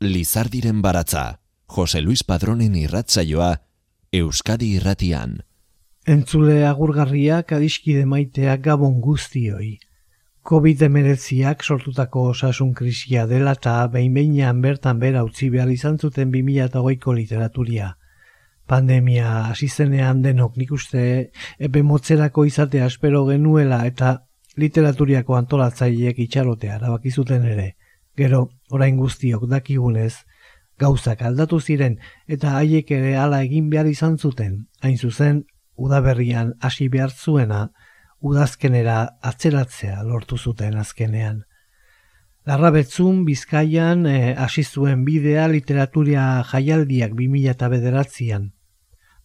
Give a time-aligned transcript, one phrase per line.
[0.00, 3.48] Lizardiren baratza, Jose Luis Padronen irratzaioa,
[4.14, 5.40] Euskadi irratian.
[6.06, 9.72] Entzule agurgarriak adiskide maitea gabon guztioi.
[10.46, 17.96] COVID-19ak sortutako osasun krisia dela eta behin bertan bera utzi behar izan zuten 2008ko literaturia.
[18.68, 27.44] Pandemia asizenean denok nik uste epe motzerako izatea espero genuela eta literaturiako antolatzaileek itxarotea erabakizuten
[27.44, 27.74] ere.
[28.18, 30.24] Gero, orain guztiok dakigunez,
[30.82, 35.44] gauzak aldatu ziren eta haiek ere hala egin behar izan zuten, hain zuzen,
[35.76, 37.68] udaberrian hasi behar zuena,
[38.20, 41.44] udazkenera atzeratzea lortu zuten azkenean.
[42.48, 48.52] Larra betzun, bizkaian, eh, hasi zuen bidea literaturia jaialdiak 2000 eta bederatzean.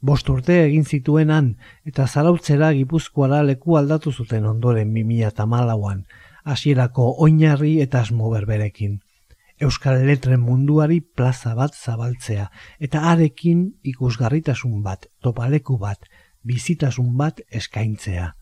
[0.02, 1.54] Bost urte egin zituenan
[1.88, 6.04] eta zarautzera gipuzkoara leku aldatu zuten ondoren 2000 eta malauan,
[6.44, 9.00] hasierako oinarri eta asmo berberekin.
[9.62, 16.00] Euskal letren munduari plaza bat zabaltzea eta arekin ikusgarritasun bat, topaleku bat,
[16.44, 18.34] bizitasun bat eskaintzea.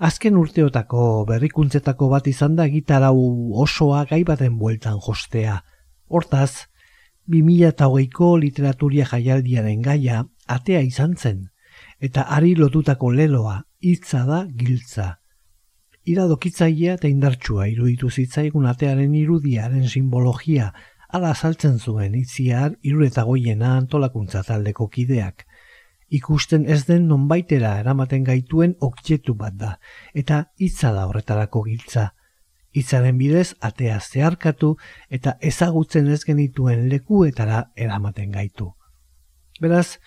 [0.00, 5.60] Azken urteotako berrikuntzetako bat izan da gitarau osoa gai baten bueltan jostea.
[6.08, 6.66] Hortaz,
[7.28, 11.48] 2008ko literaturia jaialdiaren gaia atea izan zen,
[12.00, 15.19] eta ari lotutako leloa, hitza da giltza
[16.10, 20.70] iradokitzailea eta indartsua iruditu zitzaigun atearen irudiaren simbologia
[21.12, 25.46] ala saltzen zuen itziar irureta goiena antolakuntza taldeko kideak.
[26.10, 29.76] Ikusten ez den nonbaitera eramaten gaituen objektu bat da,
[30.14, 32.10] eta hitza da horretarako giltza.
[32.74, 34.76] Hitzaren bidez atea zeharkatu
[35.10, 38.72] eta ezagutzen ez genituen lekuetara eramaten gaitu.
[39.60, 39.98] Beraz,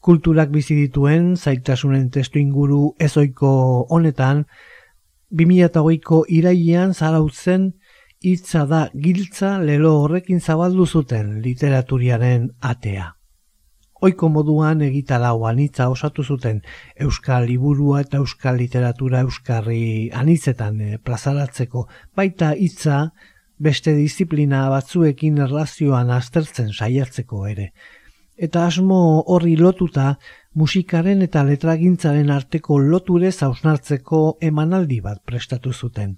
[0.00, 3.52] kulturak bizi dituen zaitasunen testu inguru ezoiko
[3.88, 4.44] honetan,
[5.34, 7.72] 2008ko irailean zarautzen
[8.24, 13.10] hitza da giltza lelo horrekin zabaldu zuten literaturiaren atea.
[14.04, 16.60] Oiko moduan egitarau anitza osatu zuten
[17.00, 21.86] euskal liburua eta euskal literatura euskarri anitzetan e, plazaratzeko,
[22.16, 22.98] baita hitza
[23.58, 27.70] beste disiplina batzuekin erlazioan aztertzen saiatzeko ere.
[28.36, 29.00] Eta asmo
[29.30, 30.16] horri lotuta
[30.54, 36.16] musikaren eta letragintzaren arteko loture zausnartzeko emanaldi bat prestatu zuten.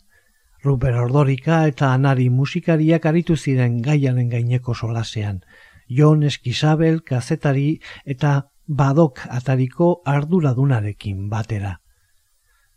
[0.64, 5.40] Ruper Ordorika eta Anari musikariak aritu ziren gaiaren gaineko solasean.
[5.88, 11.80] Jon Eskisabel, kazetari eta badok atariko arduradunarekin batera.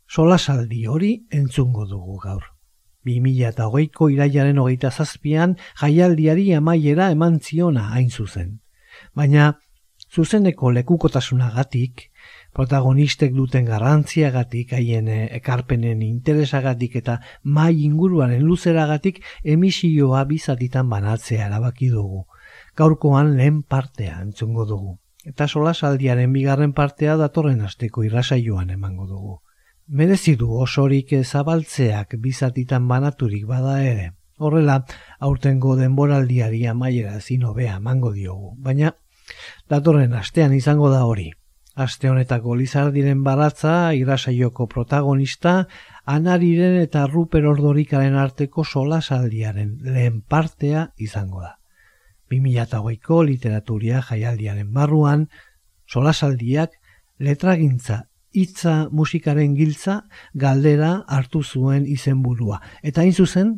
[0.08, 2.44] Solasaldi hori entzungo dugu gaur.
[3.06, 8.60] 2008ko iraiaren hogeita zazpian jaialdiari amaiera eman ziona hain zuzen.
[9.16, 9.56] Baina
[10.14, 12.10] zuzeneko lekukotasunagatik,
[12.54, 21.90] protagonistek duten garrantziagatik, haien eh, ekarpenen interesagatik eta mai inguruaren luzeragatik emisioa bizatitan banatzea erabaki
[21.94, 22.26] dugu.
[22.76, 24.98] Gaurkoan lehen partea entzungo dugu.
[25.26, 29.42] Eta sola saldiaren bigarren partea datorren asteko irrasaioan emango dugu.
[29.88, 34.14] Merezi du osorik zabaltzeak bizatitan banaturik bada ere.
[34.38, 34.86] Horrela,
[35.20, 38.54] aurtengo denboraldiari amaiera zinobea emango diogu.
[38.58, 38.94] Baina,
[39.70, 41.30] Datorren astean izango da hori.
[41.80, 45.68] Aste honetako Lizardiren baratza irasaioko protagonista
[46.06, 51.56] Anariren eta Ruper Ordorikaren arteko solasaldiaren lehen partea izango da.
[52.32, 55.28] 2008ko literaturia jaialdiaren barruan
[55.88, 56.76] solasaldiak
[57.20, 60.04] letragintza hitza musikaren giltza
[60.34, 63.56] galdera hartu zuen izenburua eta hain zuzen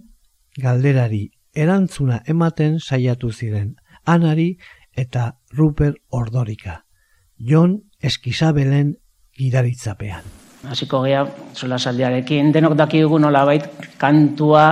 [0.57, 4.57] galderari erantzuna ematen saiatu ziren Anari
[4.95, 6.85] eta Ruper Ordorika.
[7.37, 8.95] Jon Eskisabelen
[9.37, 10.23] gidaritzapean.
[10.69, 11.25] Hasiko gea,
[11.57, 13.65] sola saldiarekin, denok daki dugu nola bait,
[13.97, 14.65] kantua,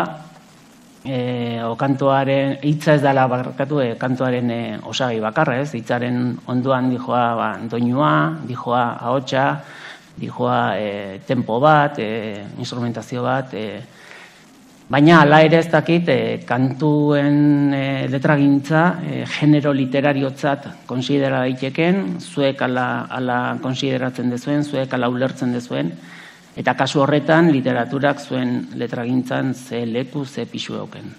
[1.04, 6.92] e, o kantuaren, hitza ez dela barkatu, e, kantuaren e, osagi bakarra ez, hitzaren onduan
[6.94, 8.12] dijoa ba, doinua,
[8.46, 9.48] dijoa ahotsa,
[10.20, 13.82] dijoa e, tempo bat, e, instrumentazio bat, e,
[14.90, 22.64] Baina ala ere ez dakit e, kantuen e, letragintza e, genero literariotzat konsidera daiteken, zuek
[22.66, 25.92] ala, ala konsideratzen dezuen, zuek ala ulertzen dezuen,
[26.58, 31.14] eta kasu horretan literaturak zuen letragintzan ze leku, ze pixu euken.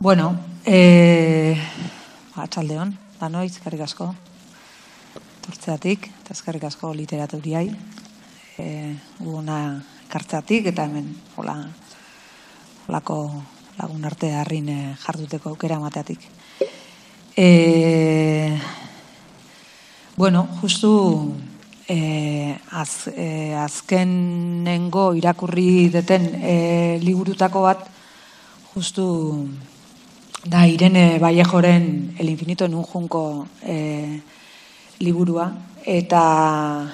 [0.00, 0.32] Bueno,
[0.66, 1.54] e,
[2.34, 2.90] atxaldeon,
[3.22, 4.10] danoiz, eskerrik asko,
[5.46, 7.68] tortzeatik, eta eskerrik asko literaturiai,
[8.58, 8.68] e,
[9.30, 9.60] una
[10.10, 11.56] kartzatik eta hemen hola
[12.88, 13.16] holako
[13.78, 16.20] lagun arte harrin e, jarduteko aukera emateatik.
[17.36, 18.58] E,
[20.16, 21.32] bueno, justu
[21.88, 27.86] e, az, e, azkenengo irakurri deten e, liburutako bat
[28.74, 29.06] justu
[30.44, 34.20] da Irene Vallejoren El infinito en un junco e,
[34.98, 35.52] liburua
[35.84, 36.90] eta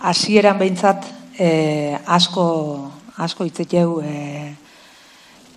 [0.00, 2.46] hasieran behintzat e, asko
[3.16, 4.54] asko hitzeteu e,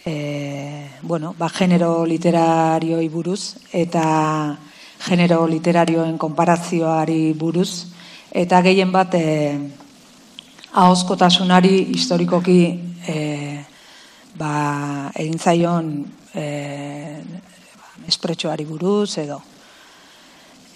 [0.06, 4.56] e, bueno, ba, genero literarioi buruz eta
[5.04, 7.92] genero literarioen konparazioari buruz
[8.32, 9.28] eta gehien bat e,
[10.72, 12.60] ahoskotasunari historikoki
[13.08, 13.18] e,
[14.40, 15.92] ba, egin zaion
[16.34, 16.46] e,
[18.08, 19.42] espretxoari buruz edo.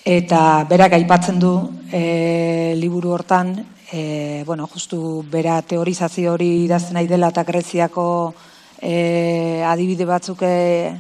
[0.08, 1.56] Eta berak aipatzen du
[1.92, 3.56] e, liburu hortan,
[3.92, 8.34] e, bueno, justu bera teorizazio hori idazten nahi dela eta greziako
[8.82, 10.92] e, adibide batzuk e,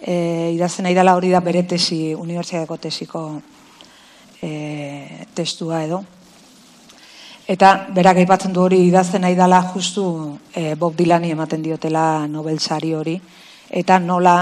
[0.00, 0.16] e,
[0.54, 3.22] idazten nahi dela hori da bere tesi, unibertsiadeko tesiko
[4.40, 6.02] e, testua edo.
[7.52, 12.60] Eta berak aipatzen du hori idazten nahi dela justu e, Bob Dylani ematen diotela Nobel
[12.60, 13.20] sari hori
[13.68, 14.36] eta nola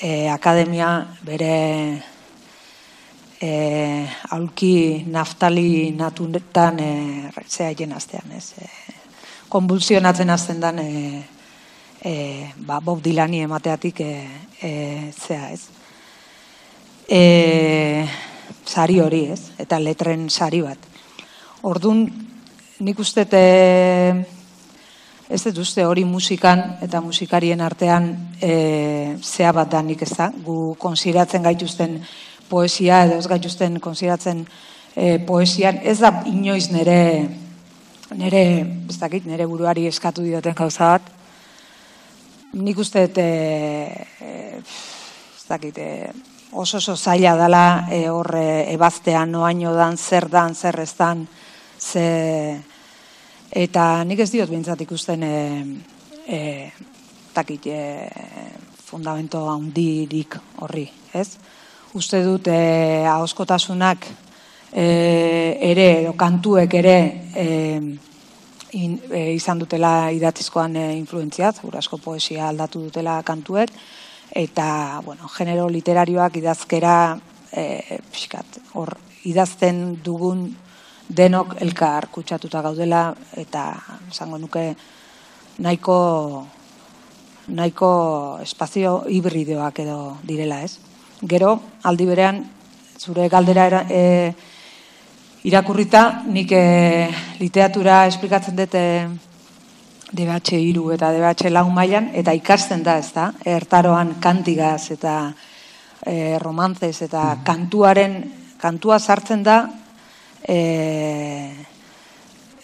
[0.00, 2.15] e, akademia bere
[3.40, 6.90] e, aulki naftali natunetan e,
[7.48, 8.68] zea jenaztean ez e,
[9.48, 11.22] konvulsionatzen azten dan e,
[12.02, 12.14] e,
[12.56, 14.12] ba, Bob Dylani emateatik e,
[14.62, 14.72] e,
[15.12, 15.62] zea ez
[17.08, 18.06] e,
[18.64, 20.78] sari hori ez eta letren sari bat
[21.66, 22.04] Ordun
[22.78, 24.12] nik uste e,
[25.28, 30.12] ez dut uste hori musikan eta musikarien artean e, zea bat da nik ez.
[30.44, 31.98] Gu konsiratzen gaituzten
[32.48, 34.46] poesia edo ez gaituzten konsiratzen
[34.94, 37.00] e, poesian ez da inoiz nere
[38.14, 38.42] nere,
[38.88, 41.10] ez dakit, nere buruari eskatu dioten gauza bat.
[42.56, 43.26] Nik uste e,
[44.20, 46.12] e, ez dakit, e,
[46.52, 51.26] oso oso zaila dela e, horre ebaztean noaino dan, zer dan, zer ez dan,
[51.78, 52.06] ze
[53.50, 55.36] eta nik ez diot bintzat ikusten e,
[56.26, 56.40] e,
[57.34, 58.08] takit e,
[58.86, 61.28] fundamento handirik horri, ez?
[61.96, 64.04] Uste dut e, ahoskotasunak
[64.72, 64.86] e,
[65.64, 66.96] ere, edo kantuek ere
[67.32, 67.46] e,
[68.76, 73.72] in, e, izan dutela idatizkoan e, influentziat, asko poesia aldatu dutela kantuek,
[74.28, 76.96] eta, bueno, genero literarioak idazkera
[77.48, 78.92] e, pixkat, hor,
[79.24, 80.50] idazten dugun
[81.08, 83.06] denok elkar kutsatuta gaudela.
[83.40, 83.70] Eta
[84.10, 84.66] esango nuke
[85.64, 85.96] nahiko
[87.46, 87.90] nahiko
[88.42, 90.76] espazio hibridoak edo direla, ez?
[91.24, 91.54] Gero
[91.88, 92.42] aldi berean
[93.00, 94.34] zure galdera era, e,
[95.48, 97.08] irakurrita nik e,
[97.40, 98.82] literatura esplikatzen dute
[100.12, 103.30] DBH iru eta DBH lau mailan eta ikasten da, ez da?
[103.44, 105.16] Ertaroan kantigaz eta
[106.04, 108.20] e, romantzez eta kantuaren
[108.60, 109.62] kantua sartzen da
[110.46, 110.58] e,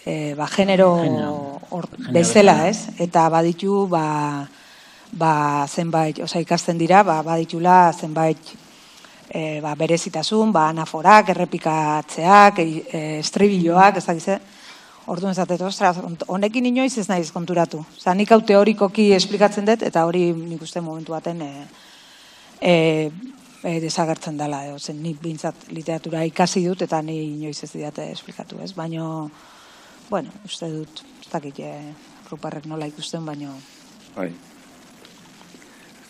[0.05, 0.93] e, ba, genero,
[1.71, 2.89] or, bezala, ez?
[2.99, 4.47] Eta baditu, ba,
[5.17, 8.53] ba, zenbait, oza, ikasten dira, ba, baditula zenbait
[9.29, 14.39] e, ba, berezitasun, ba, anaforak, errepikatzeak, e, estribilloak, ez dakize,
[15.03, 15.89] Orduan ezatet, ostra,
[16.31, 17.81] honekin inoiz ez naiz konturatu.
[17.97, 21.49] Oza, nik hau teorikoki esplikatzen dut, eta hori nik uste momentu baten e,
[22.61, 22.75] e,
[23.59, 28.07] e, desagertzen dela, edo, zen nik bintzat literatura ikasi dut, eta ni inoiz ez diate
[28.13, 28.71] esplikatu, ez?
[28.79, 29.09] Baina,
[30.07, 31.93] bueno, uste dut, ez dakit, e,
[32.31, 33.57] ruparrek nola ikusten, baino...
[34.15, 34.31] Bai.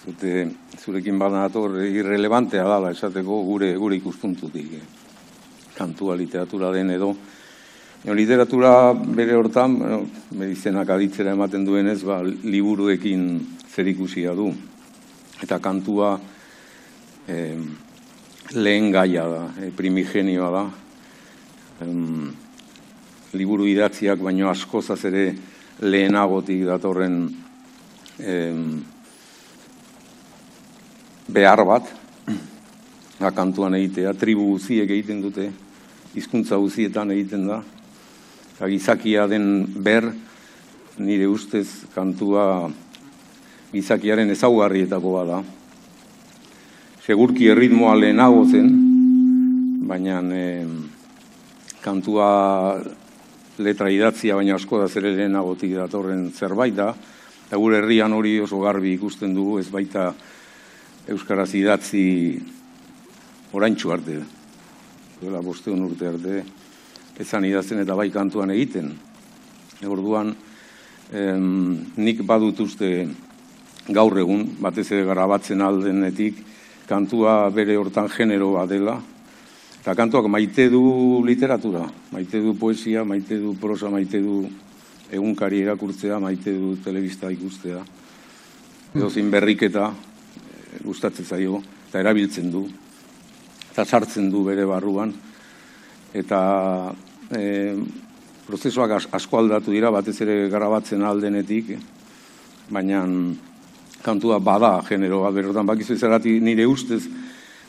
[0.03, 0.49] Zute,
[0.83, 4.73] zurekin bada nator, irrelevantea dala, esateko gure gure ikuspuntutik.
[4.75, 4.81] Eh?
[5.77, 7.13] Kantua literatura den edo,
[8.11, 10.01] literatura bere hortan, no,
[10.35, 13.23] medizenak aditzera ematen duenez, ba, liburuekin
[13.71, 14.49] zerikusia du.
[15.43, 16.17] Eta kantua,
[17.23, 17.37] e,
[18.59, 20.65] lehen gaia da, e, primigenioa da.
[23.33, 25.23] liburu idatziak baino askozaz ere
[25.81, 27.15] lehenagotik datorren
[28.19, 28.35] e,
[31.27, 31.87] behar bat,
[33.19, 35.49] da kantuan egitea, tribu guziek egiten dute,
[36.13, 37.61] hizkuntza guzietan egiten da,
[38.55, 39.47] eta gizakia den
[39.83, 40.09] ber,
[40.97, 42.69] nire ustez kantua
[43.73, 45.39] gizakiaren ezaugarrietako da.
[47.03, 48.69] Segurki erritmoa lehenago zen,
[49.89, 50.43] baina e,
[51.83, 52.27] kantua
[53.57, 56.93] letra idatzia baina asko da zer lehenagotik datorren zerbait da,
[57.47, 60.11] eta gure herrian hori oso garbi ikusten dugu ez baita
[61.03, 62.39] Euskaraz idatzi
[63.51, 64.21] oraintxu arte.
[65.19, 66.43] Duela bosteun urte arte,
[67.19, 68.93] ezan idazten eta bai kantuan egiten.
[69.83, 70.31] Orduan,
[71.11, 72.91] em, nik badut uste
[73.89, 76.39] gaur egun, batez ere garabatzen aldenetik,
[76.87, 78.95] kantua bere hortan generoa dela,
[79.81, 81.83] eta kantuak maite du literatura,
[82.15, 84.47] maite du poesia, maite du prosa, maite du
[85.11, 87.83] egunkari erakurtzea, maite du telebista ikustea.
[88.95, 89.91] edo berriketa
[90.83, 92.65] gustatzen zaio, eta erabiltzen du,
[93.71, 95.13] eta sartzen du bere barruan,
[96.13, 96.39] eta
[97.33, 97.73] e,
[98.47, 101.73] prozesuak asko aldatu dira, batez ere garabatzen aldenetik,
[102.73, 103.03] baina
[104.03, 107.01] kantua bada generoa, berotan bakizu ezerati nire ustez,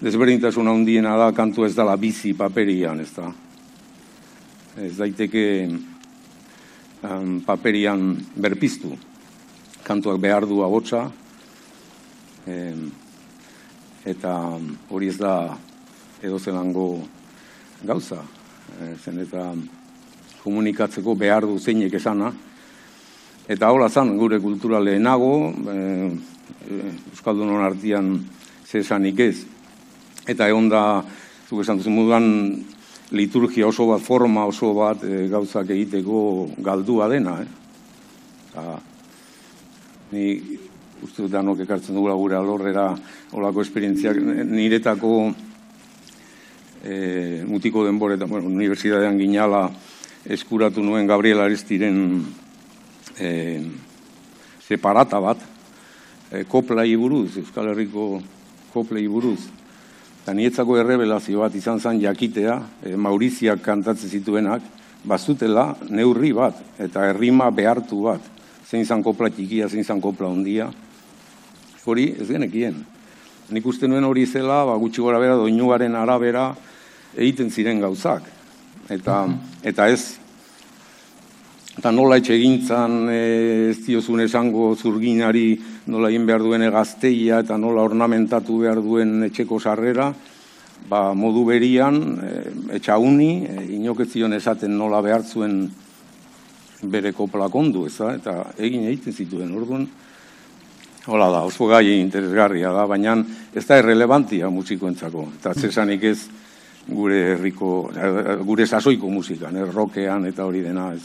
[0.02, 3.30] desberdintasun handiena da kantu ez dala bizi paperian, ez da.
[4.82, 8.90] Ez daiteke um, paperian berpiztu.
[9.86, 10.62] Kantuak behar du
[12.46, 13.04] abotsa,
[14.04, 14.32] eta
[14.90, 15.56] hori ez da
[16.22, 17.04] edo zelango
[17.84, 18.20] gauza.
[18.80, 19.52] E, zen eta
[20.42, 22.32] komunikatzeko behar du zeinek esana.
[23.48, 25.76] Eta hola zan, gure kultura lehenago, e,
[26.68, 28.14] e, Euskaldunon artian
[28.64, 29.44] zesanik ez.
[30.28, 31.04] Eta egon da,
[31.48, 32.26] zuk esan duzu moduan,
[33.12, 36.20] liturgia oso bat, forma oso bat e, gauzak egiteko
[36.64, 37.38] galdua dena.
[37.44, 37.48] Eh?
[38.54, 38.78] Ta,
[40.12, 40.28] ni
[41.04, 42.88] uste dut danok ekartzen dugula gure alorrera
[43.36, 44.16] olako esperientziak.
[44.48, 45.14] Niretako
[46.82, 49.68] e, mutiko denboretan, bueno, universidadean ginala
[50.24, 51.98] eskuratu nuen Gabriel Aristiren
[53.20, 53.28] e,
[54.64, 55.44] separata bat,
[56.32, 58.22] e, koplai buruz, Euskal Herriko
[58.72, 59.42] koplai buruz,
[60.24, 64.62] Eta nietzako errebelazio bat izan zen jakitea, e, Mauriziak kantatzen zituenak,
[65.04, 68.30] bazutela neurri bat, eta errima behartu bat,
[68.64, 70.70] zein zan kopla txikia, zein zan kopla ondia.
[71.84, 72.78] Hori, ez genekien.
[73.52, 76.46] Nik uste nuen hori zela, ba, gutxi gora bera, doinuaren arabera,
[77.12, 78.24] egiten ziren gauzak.
[78.88, 79.18] Eta,
[79.64, 80.16] eta ez,
[81.76, 83.18] eta nola etxe gintzan, e,
[83.72, 85.58] ez diozun esango zurginari,
[85.92, 90.08] nola egin behar duen gazteia eta nola ornamentatu behar duen etxeko sarrera,
[90.88, 92.32] ba, modu berian, e,
[92.78, 95.66] etxauni, e, inoketzion esaten nola behar zuen
[96.80, 99.84] bere koplak ondu, ez eta egin egiten zituen, orduan,
[101.06, 103.18] hola da, oso gai interesgarria da, baina
[103.54, 106.18] ez da irrelevantia musikoentzako, eta zesanik ez
[106.88, 107.90] gure herriko,
[108.44, 111.04] gure sasoiko musikan, errokean eta hori dena, ez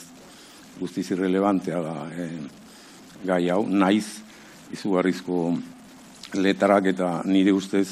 [0.79, 2.29] guztiz irrelevantea da, e,
[3.27, 4.21] gai hau, naiz,
[4.71, 5.57] izugarrizko
[6.39, 7.87] letarak eta nire ustez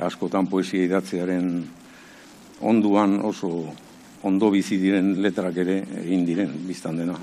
[0.00, 1.52] askotan poesia idatzearen
[2.62, 3.52] onduan oso
[4.22, 7.18] ondo bizi diren letrak ere egin diren biztan dena.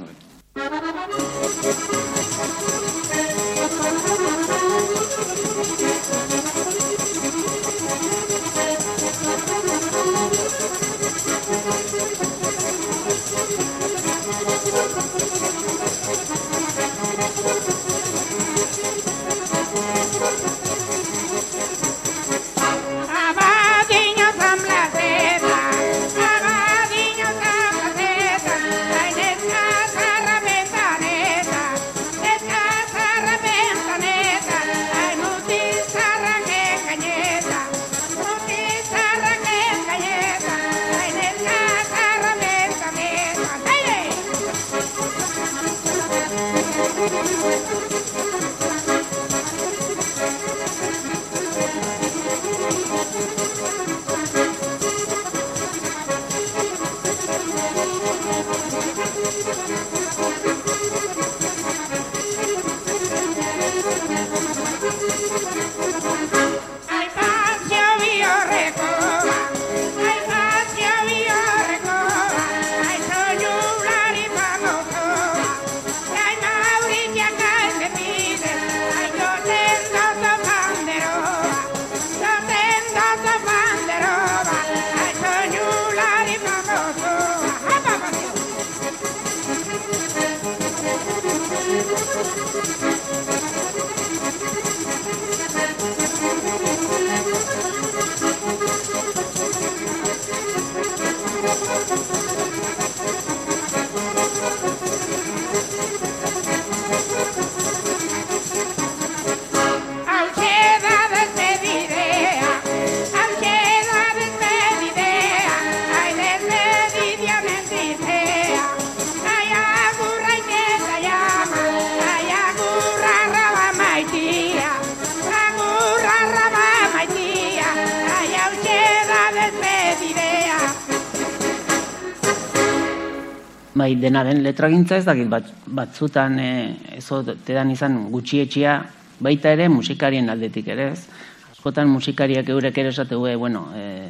[133.79, 136.51] Bai dena den letragintza ez dakit bat, batzutan e,
[136.99, 138.79] ezo tedan izan gutxietxia
[139.23, 141.05] baita ere musikarien aldetik ere ez.
[141.53, 144.09] Askotan musikariak eurek ere esate gue, bueno, e,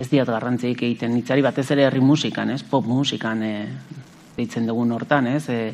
[0.00, 1.14] ez diat garrantzik egiten.
[1.14, 3.54] Nitzari batez ere herri musikan, ez, pop musikan e,
[4.36, 5.72] deitzen dugun hortan, ez, e,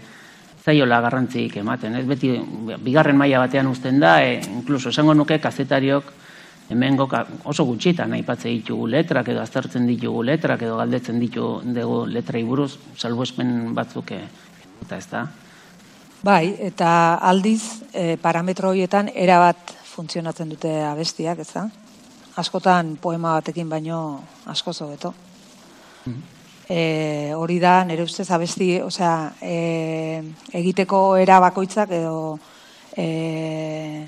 [0.67, 2.05] zaiola garrantzik ematen, ez?
[2.07, 2.33] Beti
[2.83, 6.15] bigarren maila batean uzten da, e, inkluso esango nuke kazetariok
[6.69, 7.09] hemengo
[7.45, 12.77] oso gutxitan aipatze ditugu letrak edo aztertzen ditugu letrak edo galdetzen ditu dugu letrai buruz,
[12.97, 15.27] salbuespen batzuk eta ez da.
[16.23, 21.69] Bai, eta aldiz e, parametro horietan erabat funtzionatzen dute abestiak, ez da?
[22.37, 24.01] Askotan poema batekin baino
[24.47, 25.15] asko zobeto.
[26.07, 26.37] Mm
[26.69, 30.23] e, hori da, nire ustez abesti, osea, e,
[30.59, 32.39] egiteko era bakoitzak edo
[32.97, 34.07] e,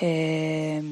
[0.00, 0.82] e,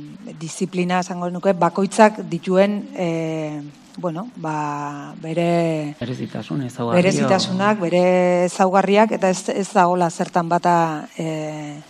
[0.40, 3.62] disiplina esango nuke bakoitzak dituen e,
[3.96, 6.60] bueno, ba, bere berezitasun
[6.92, 8.04] berezitasunak, bere
[8.44, 11.80] ezaugarriak eta ez ez dagola zertan bata e,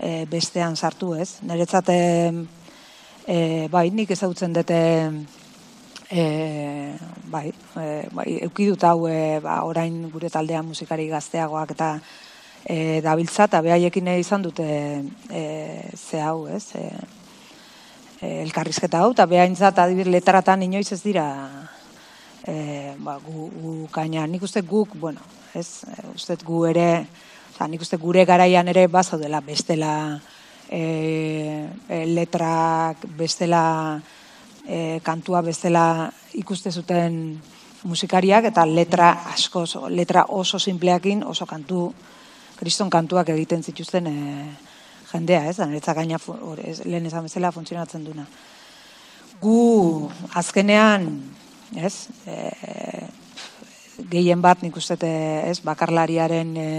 [0.00, 1.40] e, bestean sartu, ez?
[1.42, 4.80] Niretzat e, bai, nik ezagutzen dute
[6.08, 6.24] e,
[7.28, 11.98] bai, e, bai, eukidut hau e, ba, orain gure taldean musikari gazteagoak eta
[12.64, 14.66] e, dabiltza eta behaiekin izan dute
[15.30, 15.44] e,
[15.96, 16.74] ze hau, ez?
[16.74, 16.84] E,
[18.20, 21.26] e, elkarrizketa hau, eta behaintzat adibir letaratan inoiz ez dira
[22.46, 25.20] e, ba, gu, gu kaina, nik uste guk, bueno,
[25.54, 27.06] ez, e, uste gu ere,
[27.54, 30.20] oza, nik uste gure garaian ere bazaudela bestela
[30.68, 34.00] e, e, letrak, bestela
[34.66, 37.38] e, kantua bezala ikuste zuten
[37.84, 41.92] musikariak eta letra asko, letra oso simpleakin oso kantu,
[42.58, 44.16] kriston kantuak egiten zituzten e,
[45.12, 45.58] jendea, ez?
[45.60, 46.18] Aneretza gaina
[46.84, 48.26] lehen ezan bezala funtzionatzen duna.
[49.42, 51.08] Gu azkenean,
[51.76, 52.08] ez?
[52.26, 53.06] E,
[54.10, 54.98] gehien bat nik uste,
[55.48, 55.58] ez?
[55.64, 56.70] Bakarlariaren e,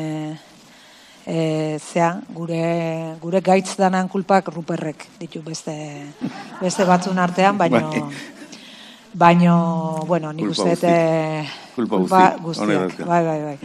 [1.25, 5.75] e, zea, gure, gure gaitz danan kulpak ruperrek ditu beste,
[6.61, 8.03] beste batzun artean, baino, bai.
[9.13, 9.57] baino,
[10.07, 10.75] bueno, nik uste
[11.75, 13.57] kulpa guztiak, bai, bai, bai.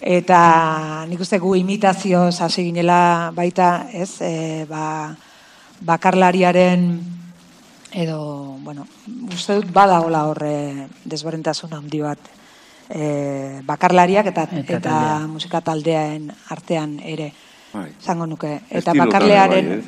[0.00, 5.16] Eta nik uste gu imitazio hasi ginela baita, ez, e, ba,
[5.80, 7.00] bakarlariaren
[7.96, 8.86] edo, bueno,
[9.32, 12.18] uste dut bada hola horre desborentasun handi bat
[12.90, 14.96] e, bakarlariak eta eta, eta
[15.30, 17.32] musika taldeaen artean ere
[17.72, 17.90] bai.
[18.00, 19.82] zango nuke eta bakarlearen bai, eh?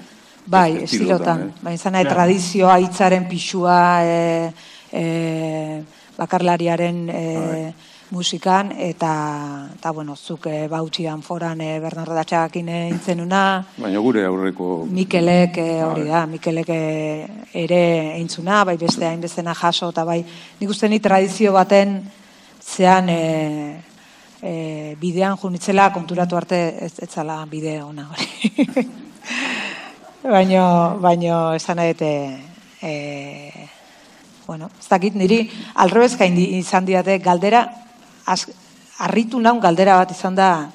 [0.47, 1.53] bai estilotan eh?
[1.63, 4.53] bai izan tradizioa hitzaren pixua e,
[4.93, 5.05] e,
[6.19, 7.75] bakarlariaren e, bai.
[8.11, 14.87] Musikan eta eta bueno zuk e, bautxian foran e, Bernardo Datxakin intzenuna baina gure aurreko
[14.91, 17.83] Mikelek hori da Mikelek ere
[18.17, 20.23] eintzuna bai beste hainbestena jaso eta bai
[20.61, 22.01] nik uste ni tradizio baten
[22.63, 23.83] zean e,
[24.43, 28.89] e, bidean junitzela konturatu arte ez etzala bide ona hori.
[30.37, 32.13] baino, baino esan edete
[32.83, 32.93] e,
[34.47, 35.43] bueno, ez dakit niri
[35.75, 37.67] alrebezka izan diate galdera
[38.99, 40.71] harritu naun galdera bat izan da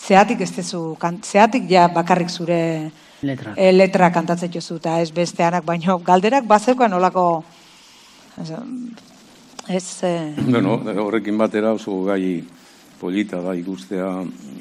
[0.00, 2.90] zeatik ez tezu, zeatik ja bakarrik zure
[3.22, 7.44] letra, e, letra kantatzen jozu eta ez besteanak, baino galderak bazeukan olako
[9.68, 10.02] Ez...
[10.02, 10.34] Eh...
[10.46, 12.42] Bueno, horrekin batera oso gai
[12.98, 14.08] polita da ikustea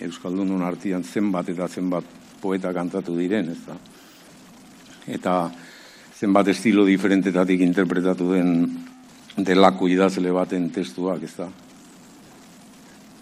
[0.06, 2.06] Euskaldunon artian zenbat eta zenbat
[2.42, 3.78] poeta kantatu diren, ez da.
[5.10, 5.34] Eta
[6.20, 8.54] zenbat estilo diferentetatik interpretatu den
[9.38, 11.50] delako idazle baten testuak, ez da.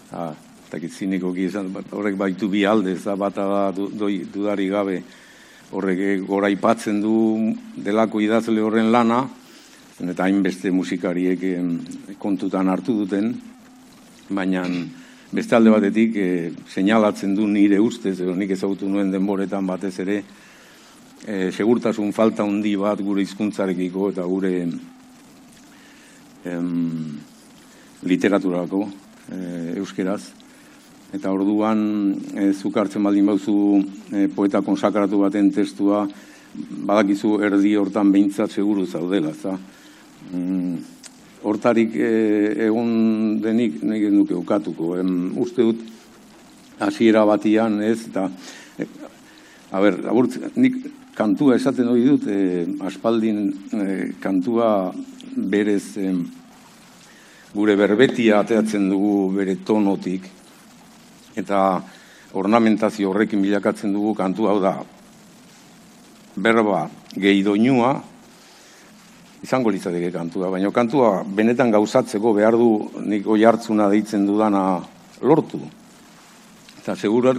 [0.08, 0.28] Ha,
[0.68, 5.02] eta kitziniko izan, horrek baitu bi alde, ez da, bata da dudari gabe,
[5.76, 7.14] horrek gora ipatzen du
[7.76, 9.26] delako idazle horren lana,
[9.98, 11.42] eta hainbeste musikariek
[12.18, 13.34] kontutan hartu duten,
[14.30, 14.64] baina
[15.32, 16.28] beste alde batetik e,
[16.72, 20.22] seinalatzen du nire ustez, edo nik ezagutu nuen denboretan batez ere,
[21.26, 24.54] e, segurtasun falta handi bat gure hizkuntzarekiko eta gure
[26.48, 26.72] em,
[28.08, 28.86] literaturako
[29.30, 30.22] e, euskeraz.
[31.14, 31.80] Eta orduan,
[32.34, 33.54] e, zukartzen baldin bauzu
[34.12, 36.06] e, poeta konsakratu baten testua,
[36.88, 39.56] badakizu erdi hortan behintzat seguru zaudela, za?
[40.32, 40.76] Mm,
[41.48, 42.10] hortarik e,
[42.66, 44.96] egon denik nahi nuke ukatuko.
[44.98, 45.84] Em, uste dut
[46.78, 48.28] hasiera batian ez, eta
[48.78, 48.86] e,
[49.72, 50.76] a ber, aburtz, nik
[51.18, 53.40] kantua esaten hori dut, e, aspaldin
[53.72, 53.86] e,
[54.22, 54.92] kantua
[55.36, 56.12] berez e,
[57.54, 60.28] gure berbetia ateatzen dugu bere tonotik,
[61.36, 61.80] eta
[62.38, 64.74] ornamentazio horrekin bilakatzen dugu kantu hau da
[66.36, 67.96] berba gehi doinua,
[69.42, 74.80] izango litzateke kantua, baina kantua benetan gauzatzeko behar du nik oi hartzuna deitzen dudana
[75.22, 75.60] lortu.
[76.80, 77.34] Eta segura,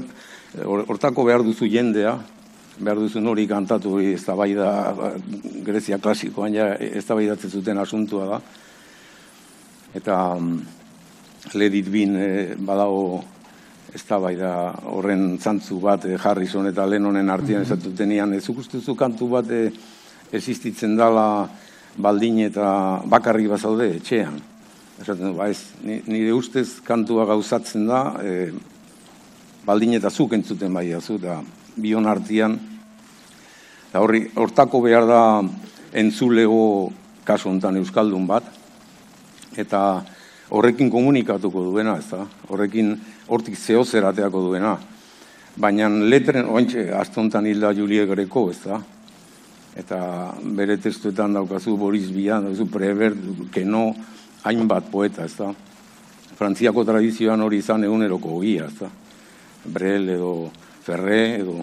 [0.63, 2.15] hortako behar duzu jendea,
[2.79, 4.69] behar duzu hori kantatu ez da bai da
[5.65, 8.41] Grezia klasikoan ja ez da bai zuten asuntua da.
[9.95, 10.38] Eta
[11.54, 13.23] ledit bin e, badago
[13.93, 18.34] ez da bai da horren zantzu bat e, Harrison eta Lennonen artean mm -hmm.
[18.38, 19.71] ez ukustuzu kantu bat e,
[20.32, 21.49] existitzen dala
[21.97, 24.39] baldin eta bakarri bazaude etxean.
[25.02, 28.52] Esaten, ba ez, nire ustez kantua gauzatzen da, e,
[29.65, 31.41] baldin eta zuk entzuten bai azu, da
[31.75, 32.60] bion artian,
[33.93, 35.21] da horri, hortako behar da
[35.93, 36.91] entzulego
[37.23, 38.58] kasu honetan Euskaldun bat,
[39.59, 39.81] eta
[40.55, 42.95] horrekin komunikatuko duena, ez da, horrekin
[43.27, 44.77] hortik zeo zerateako duena.
[45.59, 48.79] Baina letren, ointxe, astontan hilda Julie Greco, ez da,
[49.77, 49.99] eta
[50.55, 53.17] bere testuetan daukazu Boris Bian, daukazu Prever,
[53.51, 53.89] Keno,
[54.47, 55.51] hainbat poeta, ez da.
[56.39, 58.89] Frantziako tradizioan hori izan eguneroko gira, ez da.
[59.65, 60.33] Brel edo
[60.85, 61.59] Ferre edo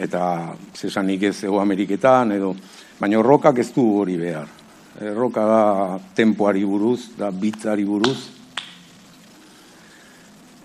[0.00, 2.54] eta zesanik ez Ameriketan edo
[3.00, 4.59] baina rokak ez du hori behar.
[4.98, 8.18] E, roka da tempoari buruz, da bitzari buruz.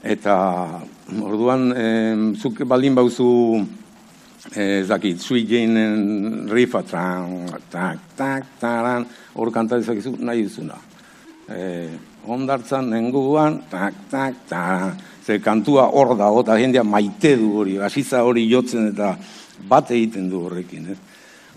[0.01, 0.35] Eta
[1.21, 1.85] orduan, e,
[2.39, 3.61] zuk baldin bauzu
[4.55, 10.77] ez dakit, sui geinen rifa, tak, tak, tak, taran, hor kanta ezakizu, nahi duzuna.
[11.49, 11.89] E,
[12.25, 18.23] ondartzan nenguan, tak, tak, tak, ze kantua hor da, eta jendea maite du hori, hasiza
[18.23, 19.15] hori jotzen eta
[19.69, 20.91] bat egiten du horrekin.
[20.93, 20.97] Eh?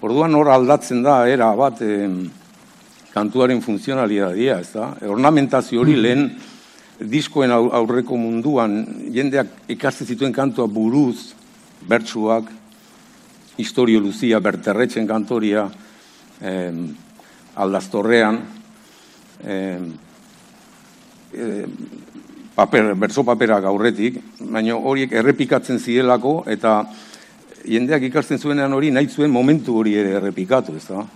[0.00, 2.08] Orduan hor aldatzen da, era bat, eh,
[3.18, 4.92] kantuaren funtzionalitatea, ez da?
[5.10, 6.28] Ornamentazio hori lehen
[6.98, 8.80] diskoen aurreko munduan,
[9.14, 11.34] jendeak ikaste zituen kantua buruz,
[11.88, 12.50] bertsuak,
[13.58, 15.66] historio luzia, berterretzen kantoria,
[16.40, 16.72] eh,
[17.58, 18.40] aldaztorrean,
[19.44, 19.78] eh,
[21.34, 21.66] eh,
[22.54, 26.80] paper, berso papera gaurretik, baina horiek errepikatzen zielako, eta
[27.64, 31.06] jendeak ikasten zuenean hori nahi zuen momentu hori ere errepikatu, ez da?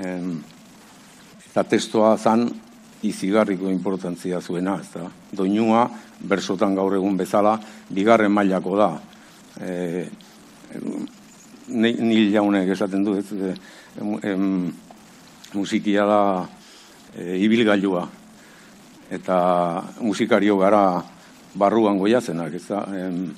[0.00, 0.53] Eh,
[1.54, 2.48] eta testoa zan
[3.06, 5.04] izigarriko importantzia zuena, ez da?
[5.38, 5.84] Doinua,
[6.26, 7.52] bersotan gaur egun bezala,
[7.94, 8.88] bigarren mailako da.
[9.62, 10.08] E,
[11.70, 13.52] nil jaunek esaten du, ez, e,
[14.32, 14.72] em,
[15.54, 16.20] musikia da
[17.14, 18.02] e, ibilgailua
[19.14, 19.36] eta
[20.00, 21.04] musikario gara
[21.54, 23.28] barruan goiazenak, ez da, em,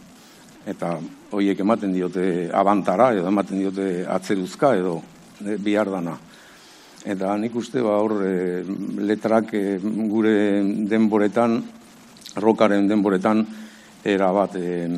[0.65, 0.95] eta
[1.37, 5.03] hoiek ematen diote abantara, edo ematen diote atzeruzka, edo
[5.45, 6.17] e, bihar dana.
[7.07, 8.65] Eta nik uste ba hor e,
[9.07, 9.79] letrak e,
[10.11, 10.35] gure
[10.91, 11.61] denboretan,
[12.43, 13.45] rokaren denboretan,
[14.03, 14.89] era bat e,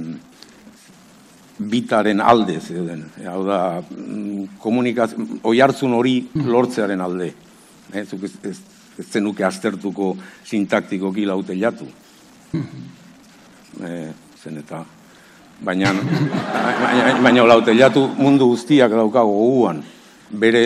[1.59, 3.05] bitaren alde zeuden.
[3.29, 5.11] Hau da, mm, komunikaz,
[5.44, 6.16] oi hartzun hori
[6.49, 7.33] lortzearen alde.
[7.92, 8.57] E, zuk ez, ez,
[8.97, 10.14] ez zenuke aztertuko
[10.49, 11.92] sintaktikoki laute jatu.
[12.57, 13.97] E,
[14.40, 14.87] zen eta...
[15.59, 15.90] Baina,
[16.87, 19.83] baina, baina laute jatu mundu guztiak daukago guan.
[20.31, 20.62] Bere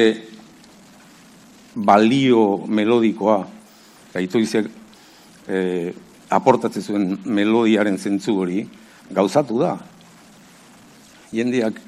[1.74, 3.42] balio melodikoa,
[4.12, 4.68] gaitu izek,
[5.48, 5.92] e,
[6.32, 8.66] aportatzen zuen melodiaren zentzu hori,
[9.12, 9.76] gauzatu da
[11.32, 11.80] jendeak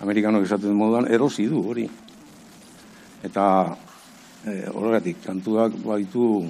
[0.00, 1.86] amerikanok esaten moduan erosi du hori.
[3.26, 3.44] Eta
[4.46, 6.46] e, horregatik kantuak baitu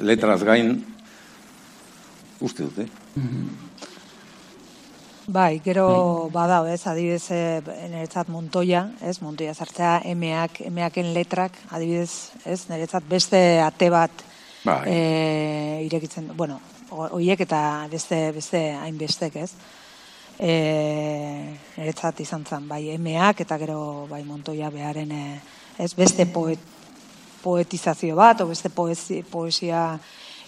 [0.00, 0.78] letraz gain
[2.40, 2.88] uste dute.
[5.28, 5.88] Bai, gero
[6.24, 6.30] bai.
[6.32, 7.60] badao, ez, adibidez, e,
[7.92, 14.24] niretzat Montoya, ez, Montoya zartzea, emeak, emeaken letrak, adibidez, ez, niretzat beste ate bat
[14.64, 14.78] bai.
[14.88, 16.56] e, irekitzen, bueno,
[16.96, 17.60] oiek eta
[17.92, 19.52] beste, beste hainbestek, ez?
[20.40, 20.54] E,
[21.76, 25.92] eretzat izan zen, bai emeak eta gero bai montoia beharen ez?
[25.92, 26.62] Beste poet,
[27.42, 29.98] poetizazio bat, o beste poesi, poesia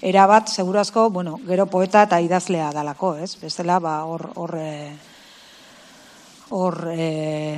[0.02, 3.36] era bat, segurazko, bueno, gero poeta eta idazlea dalako, ez?
[3.40, 4.92] Bestela, ba, hor, hor, e,
[6.50, 7.56] hor, e,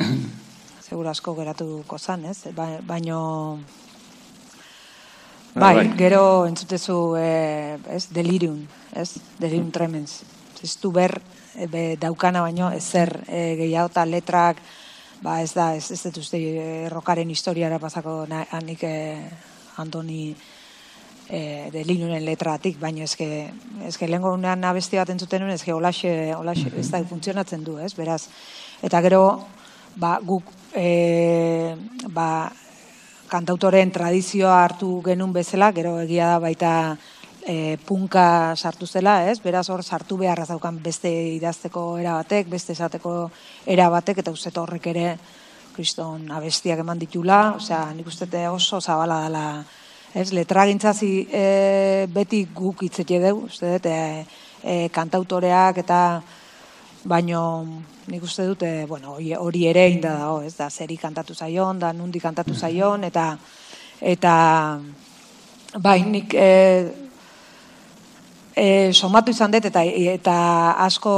[0.82, 2.48] segurazko geratuko zan, ez?
[2.56, 3.58] Ba, baino,
[5.54, 8.08] bai, bai, gero entzutezu, e, ez?
[8.10, 9.12] Delirium, ez?
[9.38, 10.22] Delirium tremens.
[10.62, 11.20] Ez du ber,
[11.70, 14.62] be, daukana baino ezer e, gehiago eta letrak
[15.22, 16.38] ba ez da ez ez dut uste
[16.86, 18.94] errokaren historiara pasako hanik e,
[19.76, 20.34] Antoni
[21.32, 23.26] e, de linuren letratik, baina eske,
[23.88, 27.94] eske lehenko unean abesti bat entzuten nuen, eske olaxe, olaxe, ez da, funtzionatzen du, ez,
[27.96, 28.26] beraz,
[28.84, 29.22] eta gero,
[29.96, 31.72] ba, guk, e,
[32.12, 32.28] ba,
[33.32, 36.72] kantautoren tradizioa hartu genuen bezala, gero egia da baita,
[37.48, 39.38] e, punka sartu zela, ez?
[39.40, 43.30] Beraz hor sartu beharra zaukan beste idazteko era batek, beste esateko
[43.66, 45.06] era batek eta uste horrek ere
[45.72, 49.46] kriston abestiak eman ditula, osea, nik uste oso zabala dela,
[50.14, 50.30] ez?
[50.32, 51.44] Letragintzazi e,
[52.12, 54.24] beti guk itzetje dugu, uste dut, e,
[54.62, 56.00] e, kantautoreak eta
[57.04, 57.42] baino
[58.06, 62.20] nik uste dute, bueno, hori ere inda dago, ez da, zeri kantatu zaion, da nundi
[62.20, 63.36] kantatu zaion, eta
[64.00, 64.34] eta
[65.78, 66.50] bai, nik e,
[68.52, 70.34] E, somatu izan dut eta eta
[70.84, 71.12] asko,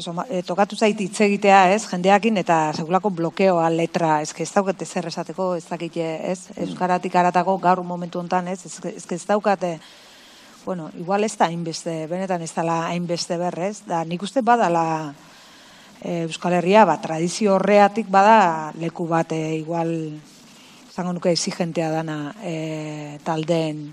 [0.00, 4.86] soma, e, tokatu zait hitz egitea, ez, jendeakin eta segulako blokeoa letra, ez ez daukate
[4.86, 9.78] zer esateko, ez dakit, ez, euskaratik aratako gaur momentu hontan, ez, ez, ez daukate,
[10.64, 15.12] bueno, igual ez da hainbeste, benetan ez dala hainbeste berrez, da nik uste badala
[16.00, 19.92] e, Euskal Herria, ba, tradizio horreatik bada leku bat, e, igual,
[20.94, 23.90] zango nuke exigentea dana e, taldeen,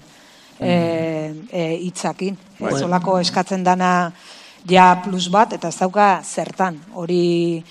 [0.62, 2.38] e, e, itzakin.
[2.60, 2.74] Bai.
[2.80, 4.12] Zolako eskatzen dana
[4.70, 6.78] ja plus bat, eta ez dauka zertan.
[6.94, 7.62] Hori,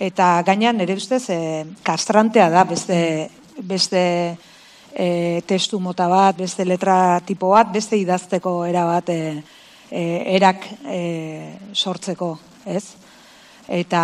[0.00, 1.40] eta gainan nire ustez, e,
[1.84, 3.28] kastrantea da beste,
[3.60, 4.02] beste
[4.94, 9.20] e, testu mota bat, beste letra tipo bat, beste idazteko era bat e,
[9.90, 10.04] e,
[10.36, 11.00] erak e,
[11.74, 12.84] sortzeko, ez?
[13.70, 14.02] Eta,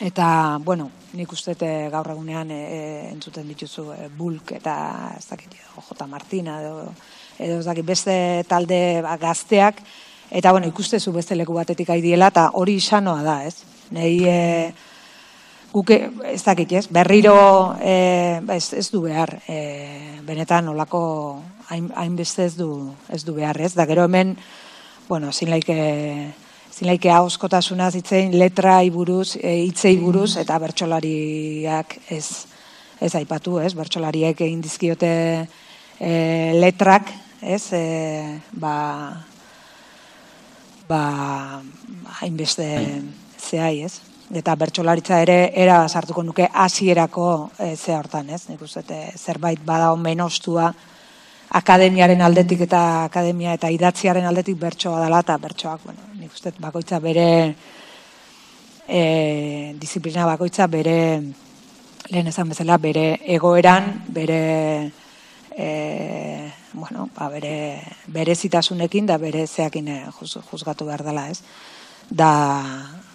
[0.00, 1.54] eta, bueno, nik uste
[1.92, 2.80] gaur egunean e, e,
[3.12, 6.06] entzuten dituzu e, bulk eta ez dakit J.
[6.08, 6.90] Martina edo,
[7.38, 8.16] edo ez dakit beste
[8.48, 9.80] talde ba, gazteak
[10.30, 13.62] eta bueno, ikustezu beste leku batetik aidiela eta hori isanoa da, ez?
[13.96, 14.38] Nei e,
[15.72, 16.86] guke, ez dakit, ez?
[16.92, 21.02] Berriro e, ez, ez du behar e, benetan olako
[21.68, 23.74] hainbeste ez du, ez du behar, ez?
[23.74, 24.36] Da gero hemen,
[25.08, 26.34] bueno, zin laike
[26.76, 32.26] zilaike hauskotasuna zitzein letra iburuz, e, itzei buruz, eta bertsolariak ez,
[33.00, 35.12] ez aipatu, ez, bertsolariek egin dizkiote
[35.96, 36.10] e,
[36.60, 37.84] letrak, ez, e,
[38.60, 38.74] ba,
[40.90, 41.00] ba,
[42.20, 42.68] hainbeste
[43.40, 43.94] zehai, ez,
[44.36, 48.42] eta bertsolaritza ere era sartuko nuke hasierako e, ze hortan, ez?
[48.50, 50.72] Nik uste zerbait bada menostua
[51.56, 56.98] akademiaren aldetik eta akademia eta idatziaren aldetik bertsoa dela eta bertsoak, bueno, nik uste bakoitza
[56.98, 57.54] bere
[58.88, 61.22] e, disiplina bakoitza bere
[62.10, 64.90] lehen esan bezala bere egoeran, bere
[65.54, 67.78] e, bueno, ba, bere,
[68.10, 70.00] bere zitasunekin da bere zeakin e,
[70.50, 71.42] juzgatu behar dela, ez?
[72.10, 72.32] Da,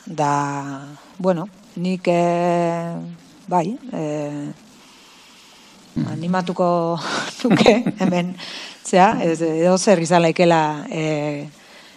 [0.06, 0.32] da
[1.20, 2.22] bueno, nik e,
[3.52, 4.04] bai, e,
[6.16, 6.68] animatuko
[7.44, 8.38] nuke hemen,
[8.88, 11.02] zera, edo zer izan laikela e,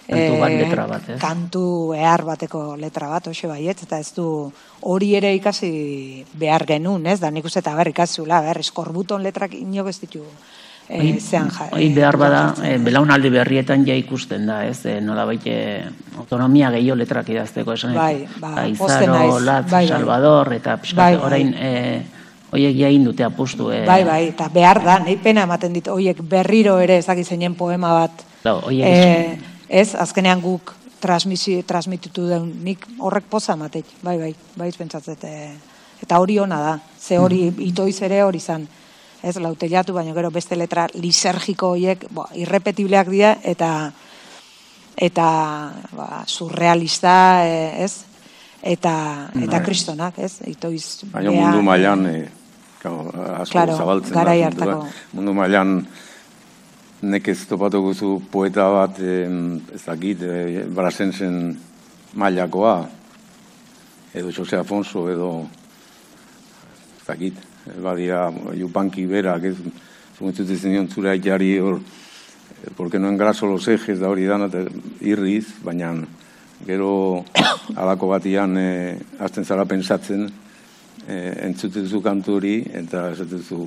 [0.08, 1.20] kantu bat letra bat, ez?
[1.22, 4.26] Kantu ehar bateko letra bat, hoxe baiet, eta ez du
[4.82, 7.20] hori ere ikasi behar genuen, ez?
[7.20, 10.24] Da nik uste eta behar ikazula, behar eskorbuton letrak inok ez ditu
[10.88, 11.68] e, zean ja.
[11.72, 14.84] Hoi behar bada, e, belaunaldi berrietan ja ikusten da, ez?
[14.86, 15.54] E, nola baite
[16.18, 17.94] autonomia gehiago letrak idazteko, esan?
[17.96, 19.86] Bai, ba, Aizaro, Latz, bai, bai.
[19.88, 21.24] Salvador, eta pixkate, bai, bai.
[21.30, 21.54] orain...
[21.54, 22.02] E,
[22.54, 23.64] Oiek ja indute apustu.
[23.74, 23.80] E...
[23.82, 28.20] Bai, bai, eta behar da, nahi pena ematen dit, oiek berriro ere ezakizeinen poema bat.
[28.44, 30.74] Da, oiek e, ez, azkenean guk
[31.04, 35.26] transmisi, transmititu den, nik horrek poza matek, bai, bai, bai, pentsatzet,
[36.04, 37.60] eta hori ona da, ze hori mm.
[37.72, 38.66] itoiz ere hori zan,
[39.24, 43.70] ez, lauteliatu, baina gero beste letra lisergiko horiek, bo, irrepetibleak dira, eta
[44.94, 45.26] eta
[45.96, 48.04] ba, surrealista, e, ez,
[48.62, 48.94] eta,
[49.34, 49.64] eta bai.
[49.66, 51.04] kristonak, ez, itoiz.
[51.12, 52.16] Baina mundu mailan, e,
[52.84, 54.78] asko claro, zabaltzen da,
[55.16, 55.78] mundu mailan,
[57.10, 61.56] nekez topatu guzu poeta bat, ez dakit, e, brasensen
[62.14, 62.76] mailakoa,
[64.14, 65.30] edo Jose Afonso, edo
[67.00, 67.40] ez dakit,
[67.82, 69.56] badira, jupanki berak, ez,
[70.18, 74.48] zumetzut ez nion zure jari hor, eh, porque no engraso los ejes da hori dana,
[75.00, 75.94] irriz, baina
[76.66, 77.24] gero
[77.80, 80.28] alako batian e, azten zara pensatzen,
[81.08, 81.16] e,
[81.48, 83.66] entzutezu kantu hori, eta esatezu,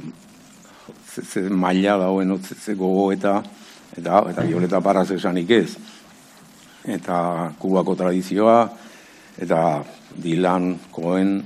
[1.18, 3.44] ze, ze maila dauen ze, ze gogo eta
[3.98, 5.78] eta eta Violeta Parras esanik ez.
[6.86, 8.70] Eta kubako tradizioa
[9.38, 9.84] eta
[10.18, 11.44] Dylan, Cohen,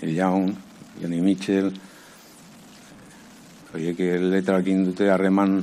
[0.00, 0.54] Eliaun,
[1.00, 1.72] Jenny Mitchell,
[3.72, 5.58] horiek letrak dute harreman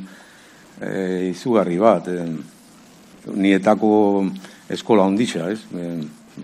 [0.80, 2.08] e, izugarri bat.
[2.08, 2.26] E,
[3.34, 4.26] nietako
[4.70, 5.66] eskola onditza, ez?
[5.74, 5.90] E,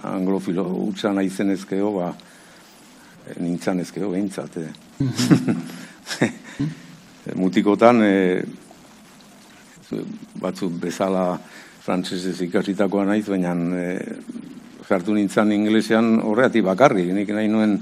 [0.03, 2.11] anglofilo utza nahi zenezkeo, ba,
[3.27, 4.57] e, nintzan ezkeo behintzat.
[4.57, 4.67] E.
[7.35, 8.43] mutikotan e,
[10.41, 11.37] batzuk bezala
[11.83, 13.85] frantsesez ikasitakoa naiz, baina e,
[14.87, 17.77] sartu nintzen inglesean horreati bakarri, nik nahi nuen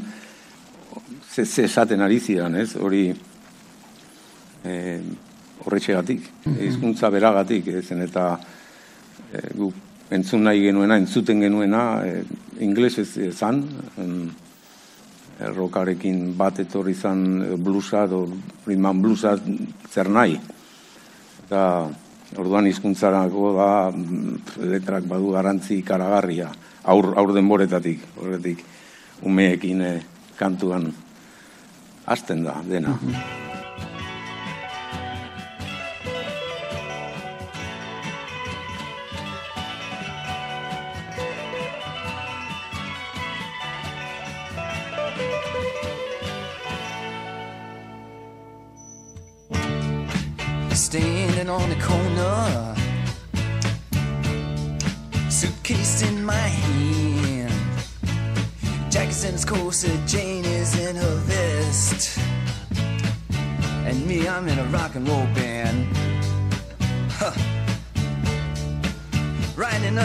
[1.36, 3.10] ze, ze esaten ari zidan, ez, hori
[4.66, 4.76] e,
[5.66, 8.30] horretxegatik, mm hizkuntza beragatik, ezen eta
[9.32, 9.72] e, gu
[10.16, 12.24] entzun nahi genuena, entzuten genuena, e,
[12.66, 13.64] inglesez zan,
[15.56, 18.26] rokarekin bat etorri izan blusa edo
[18.68, 19.36] riman blusa
[19.92, 20.40] zer nahi.
[21.46, 21.62] Eta
[22.38, 23.70] orduan hizkuntzarako da
[24.66, 26.50] letrak badu garantzi karagarria
[26.86, 28.64] aur, aur denboretatik, horretik
[29.26, 29.98] umeekin eh,
[30.38, 30.92] kantuan
[32.06, 33.00] hasten da dena.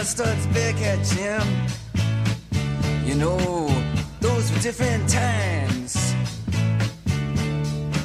[0.01, 1.45] A studs back at Jim.
[3.05, 3.37] You know,
[4.19, 6.15] those were different times.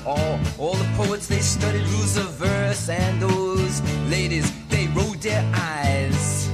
[0.05, 3.81] All, all the poets, they studied rules of verse, and those
[4.11, 6.51] ladies, they rolled their eyes.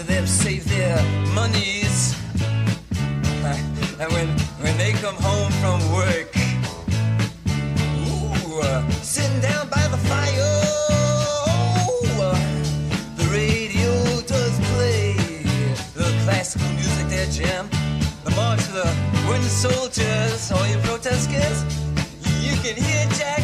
[0.00, 1.02] And both of them save their
[1.34, 2.16] monies.
[4.00, 4.28] And when,
[4.62, 6.34] when they come home from work,
[8.08, 12.34] ooh, uh, sitting down by the fire, oh,
[13.16, 15.12] the radio does play
[15.94, 17.68] the classical music there, Jim.
[18.24, 18.90] The march of the
[19.28, 21.64] wooden soldiers, all you protesters,
[22.40, 23.42] you can hear Jack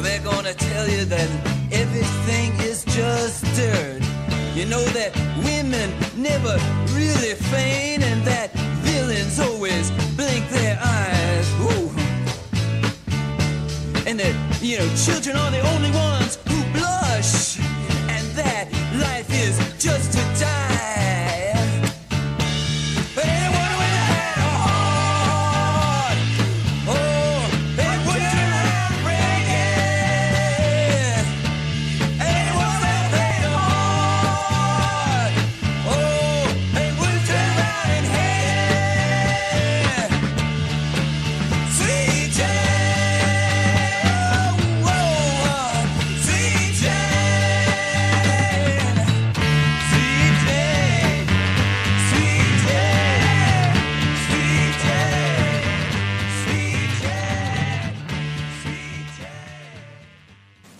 [0.00, 1.28] Well, they're gonna tell you that
[1.70, 4.00] everything is just dirt.
[4.54, 5.12] You know that
[5.44, 6.56] women never
[6.96, 11.46] really feign, and that villains always blink their eyes.
[11.60, 11.90] Ooh.
[14.08, 17.60] And that, you know, children are the only ones who blush,
[18.08, 20.19] and that life is just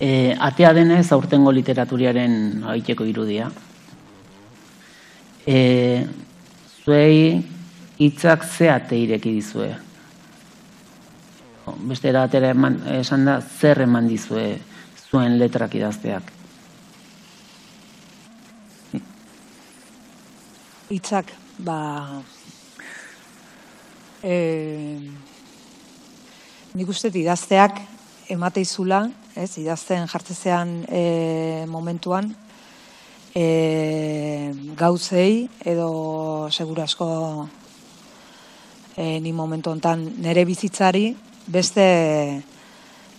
[0.00, 3.50] E, atea denez aurtengo literaturiaren aiteko irudia.
[5.46, 5.58] E,
[6.84, 7.44] zuei
[8.00, 9.70] hitzak ze ate ireki dizue.
[11.86, 14.46] Beste eratera eman, esan da zer eman dizue
[15.10, 16.40] zuen letrak idazteak.
[20.90, 21.30] hitzak
[21.62, 21.78] ba
[24.26, 24.34] e,
[26.74, 27.78] nik uste idazteak
[28.30, 32.32] emateizula, ez, idazten jartzezean e, momentuan
[33.34, 37.48] e, gauzei edo segura asko
[38.96, 41.14] e, ni momentu hontan nere bizitzari
[41.46, 41.86] beste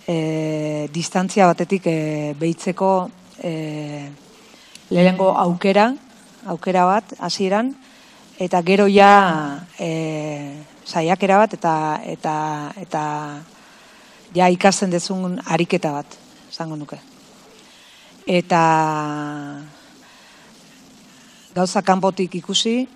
[0.07, 3.09] e, distantzia batetik e, behitzeko
[3.43, 4.09] e,
[4.91, 5.93] lehenengo aukera,
[6.45, 7.75] aukera bat hasieran
[8.41, 12.35] eta gero ja e, saiakera bat eta eta
[12.81, 13.03] eta
[14.35, 16.17] ja ikasten dezun ariketa bat,
[16.49, 16.99] esango nuke.
[18.27, 18.61] Eta
[21.55, 22.87] gauza kanpotik ikusi,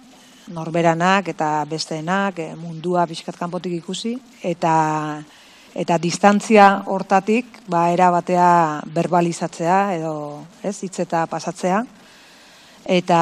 [0.54, 5.24] norberanak eta besteenak, eh, mundua pixkat kanpotik ikusi, eta
[5.76, 11.82] eta distantzia hortatik, ba, era batea verbalizatzea, edo, ez, hitz eta pasatzea.
[12.86, 13.20] Eta,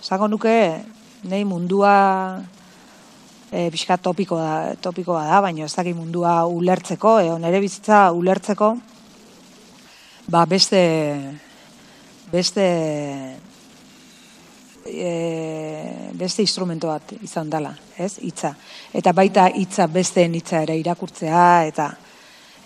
[0.00, 0.54] esango nuke,
[1.28, 1.92] nei mundua
[3.50, 8.72] e, pixka topiko da, topikoa da, baina ez dakit mundua ulertzeko, edo nere bizitza ulertzeko,
[10.28, 10.80] ba beste,
[12.32, 12.66] beste,
[14.84, 15.12] e,
[16.18, 18.52] beste instrumento bat izan dela, ez, hitza.
[18.92, 21.88] Eta baita hitza besteen hitza ere irakurtzea, eta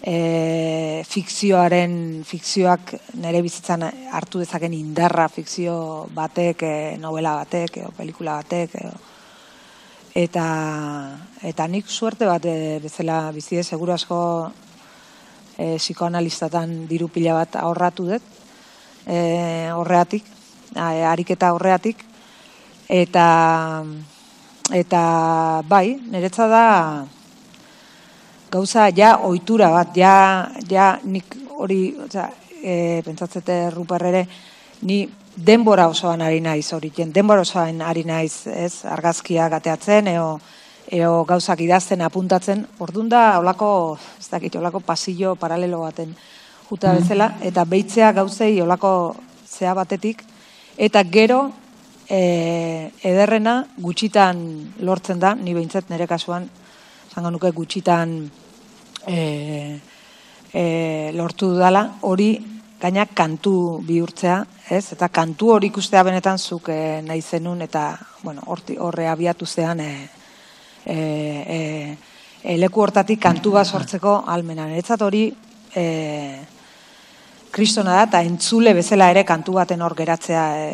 [0.03, 1.95] e, fikzioaren,
[2.27, 9.12] fikzioak nere bizitzan hartu dezaken indarra fikzio batek, e, novela batek, edo pelikula batek, edo,
[10.15, 10.47] eta
[11.43, 14.21] eta nik suerte bat e, bezala bizi ez seguru asko
[15.57, 18.23] e, psikoanalistatan diru pila bat ahorratu dut
[19.07, 20.25] e, horreatik
[20.77, 22.13] a, ariketa horreatik
[22.93, 23.81] Eta,
[24.69, 25.03] eta
[25.65, 26.65] bai, niretza da
[28.53, 32.27] gauza ja ohitura bat, ja, ja nik hori, oza,
[32.61, 34.27] e, pentsatzete ruper ere,
[34.85, 35.07] ni
[35.37, 40.41] denbora osoan ari naiz hori, denbora osoan ari naiz, ez, argazkia gateatzen, eo,
[40.93, 46.15] eo gauzak idazten apuntatzen, ordun da, olako, ez dakit, olako pasillo paralelo baten
[46.69, 47.01] juta mm.
[47.01, 49.17] bezala, eta beitzea gauzei olako
[49.49, 50.23] zea batetik,
[50.77, 51.51] eta gero,
[52.09, 54.43] e, ederrena gutxitan
[54.81, 56.49] lortzen da, ni behintzat nire kasuan,
[57.13, 58.19] zango nuke gutxitan
[59.07, 59.19] e,
[60.53, 60.65] e,
[61.17, 62.35] lortu dudala, hori
[62.83, 64.41] gainak kantu bihurtzea,
[64.75, 64.89] ez?
[64.97, 67.93] Eta kantu hori ikustea benetan zuk e, nahi zenun eta,
[68.25, 69.93] bueno, horti, horre abiatu zean e,
[70.85, 70.99] e,
[72.43, 74.75] e, leku hortatik kantu bat sortzeko almenan.
[74.75, 75.29] Etzat hori
[75.77, 75.87] e,
[77.55, 80.69] kristona da, eta entzule bezala ere kantu baten hor geratzea e,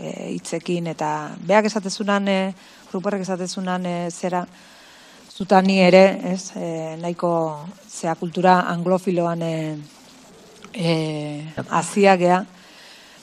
[0.00, 1.12] e, hitzekin eta
[1.44, 2.40] beak esatezunan, e,
[2.94, 4.46] ruperrek esatezunan e, zera,
[5.36, 7.32] zutani ere, ez, e, nahiko
[7.84, 9.56] zea kultura anglofiloan e,
[10.72, 12.44] e, aziagea,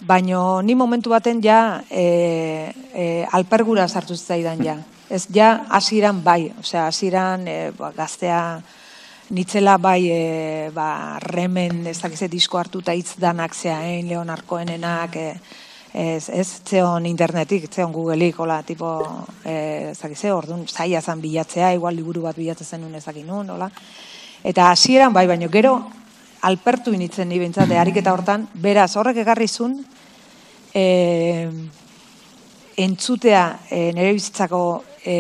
[0.02, 4.78] baino ni momentu baten ja e, e, alpergura sartu zaidan ja.
[5.10, 8.62] Ez ja hasieran bai, osea hasieran e, ba, gaztea
[9.30, 15.28] nitzela bai e, ba, remen ez dakize disko hartuta hitz danak zeain, leonarkoenenak, e,
[15.94, 18.92] ez, ez zeon internetik, zeon Googleik, hola, tipo,
[19.44, 23.70] e, zakize, orduan, zaila zan bilatzea, igual liburu bat bilatzen zenun ezakin nun, hola.
[24.44, 25.78] Eta hasieran bai, baino gero,
[26.42, 29.80] alpertu initzen ni bintzate, ariketa hortan, beraz, horrek egarrizun,
[30.74, 31.50] e,
[32.78, 34.62] entzutea e, nire bizitzako
[35.02, 35.18] e,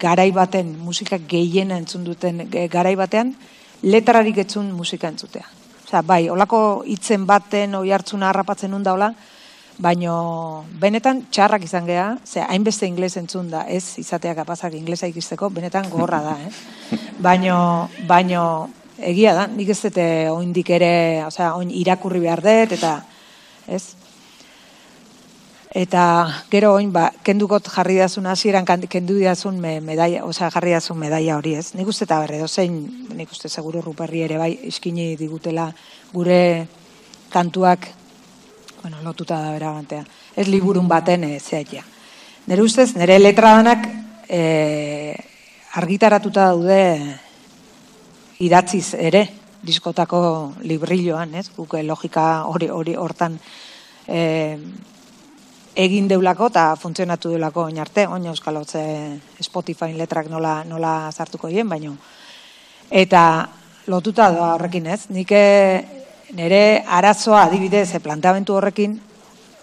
[0.00, 3.34] garai baten, musika gehien entzun duten e, garai batean,
[3.86, 5.46] letrarik etzun musika entzutea.
[5.86, 9.12] Osea, bai, olako hitzen baten oi hartzuna harrapatzen nun daula,
[9.78, 15.50] baino benetan txarrak izan gea, ze hainbeste ingles entzun da, ez izatea kapazak inglesa ikisteko,
[15.52, 16.50] benetan gorra da, eh?
[17.26, 18.42] Baino, baino
[18.98, 22.96] egia da, nik ez dute oindik ere, osea, oin irakurri behar dut, eta,
[23.68, 23.82] ez?
[25.76, 26.02] Eta
[26.48, 31.36] gero oin, ba, kendukot jarri dazun hasieran kendu dazun me, medaia, osea, jarri dazun medaia
[31.36, 31.74] hori, ez?
[31.74, 32.78] Nik uste eta berre, dozein,
[33.12, 35.68] nik uste seguru ruperri ere bai, iskini digutela
[36.12, 36.66] gure
[37.28, 37.88] kantuak
[38.80, 40.04] bueno, lotuta da bera bantea.
[40.36, 41.82] Ez liburun baten e, zeatia.
[42.46, 43.88] Nere ustez, nire letra danak
[44.30, 45.16] e,
[45.74, 47.25] argitaratuta daude
[48.38, 49.26] idatziz ere,
[49.66, 51.48] diskotako librilloan, ez?
[51.56, 53.38] Guke logika hori hori hortan
[54.06, 54.20] e,
[55.76, 58.62] egin deulako eta funtzionatu deulako oin arte, oin euskal
[59.42, 61.96] Spotify letrak nola, nola sartuko hien, baino.
[62.90, 63.48] Eta
[63.86, 65.32] lotuta da horrekin ez, nik
[66.36, 69.00] nire arazoa adibidez e, planteamentu horrekin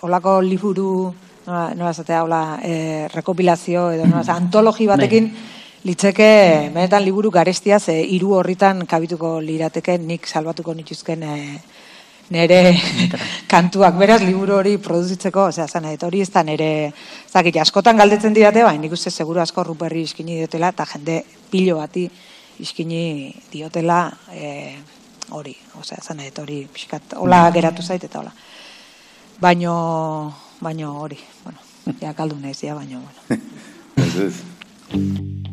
[0.04, 1.14] olako liburu
[1.46, 5.63] nola, nola zatea, hola, e, rekopilazio edo nola, antologi batekin bai.
[5.84, 11.60] Litzeke benetan liburu garestia ze hiru horritan kabituko lirateke nik salbatuko nituzken e,
[12.32, 12.60] nere
[13.52, 13.98] kantuak.
[14.00, 16.92] Beraz liburu hori produzitzeko, osea, zan hori ez da nere,
[17.30, 21.78] zakit, askotan galdetzen didate, baina nik uste seguru asko ruperri iskini diotela, eta jende pilo
[21.78, 22.08] bati
[22.64, 24.00] iskini diotela,
[24.32, 24.78] e,
[25.36, 28.32] hori, osea, zan hori, pixkat, hola geratu zait eta hola.
[29.42, 31.60] Baino, baino hori, bueno,
[32.02, 33.42] ja kaldu nahiz, ja, baino, bueno.
[33.98, 35.53] Ez esnatu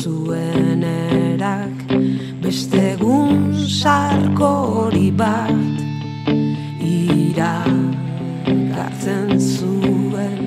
[0.00, 1.92] zuen erak
[2.40, 4.88] beste egun sarko
[5.18, 5.76] bat
[6.80, 7.64] ira
[8.72, 10.40] gartzen zuen.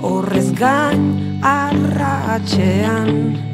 [0.00, 1.04] Horrez gain
[1.42, 3.47] arratxean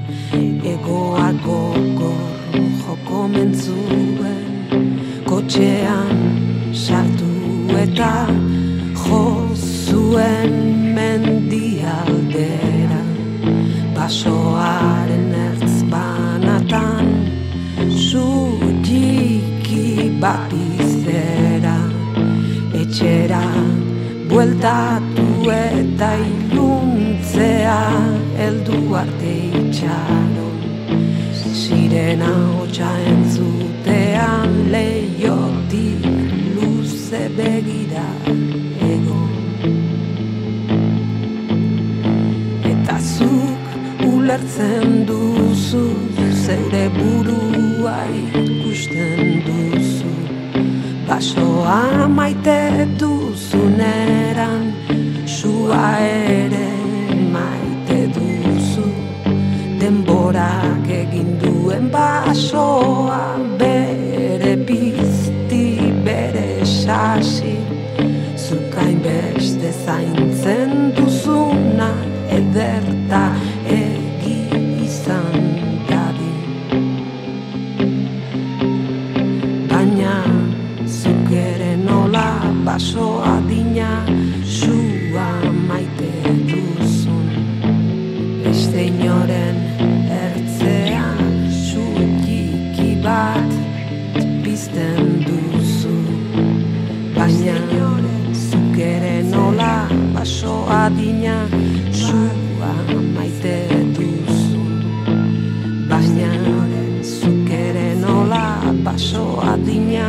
[108.85, 110.07] baso adina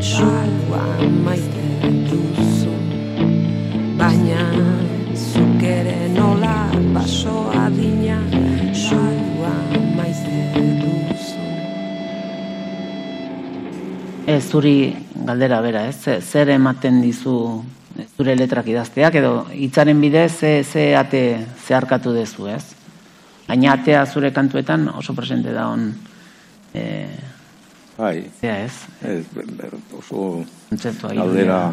[0.00, 0.82] sua
[1.24, 1.66] maite
[2.08, 2.74] duzu
[3.98, 4.42] baina
[5.14, 8.18] zuk ere nola baso adina
[8.72, 9.52] sua
[9.96, 10.38] maite
[10.82, 11.40] duzu
[14.26, 14.94] Ez zuri
[15.26, 15.96] galdera bera, ez?
[16.04, 17.34] Ze- Zer ematen dizu
[18.16, 21.22] zure letrak idazteak edo hitzaren bidez ze, ze ate
[21.66, 22.62] zeharkatu dezu, ez?
[23.48, 25.90] Baina atea zure kantuetan oso presente da on
[26.72, 27.08] e,
[28.02, 28.72] Bai, zea, ez?
[29.06, 29.26] ez,
[29.94, 30.42] oso
[31.14, 31.72] galdera.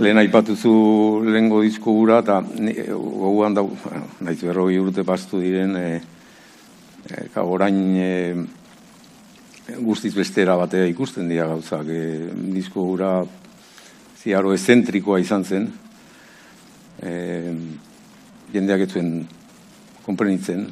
[0.00, 5.76] lehen aipatuzu lehengo disko gura, eta ni- gogoan da, bueno, naiz berroi urte pastu diren,
[5.76, 6.00] e,
[7.10, 8.12] e, ka, orain e,
[9.84, 11.92] guztiz bestera batea ikusten dira gauzak.
[11.92, 13.10] E, disko gura
[14.22, 15.68] ziaro ezentrikoa izan zen,
[17.02, 17.12] e,
[18.54, 19.12] jendeak ez zuen
[20.06, 20.70] konprenitzen,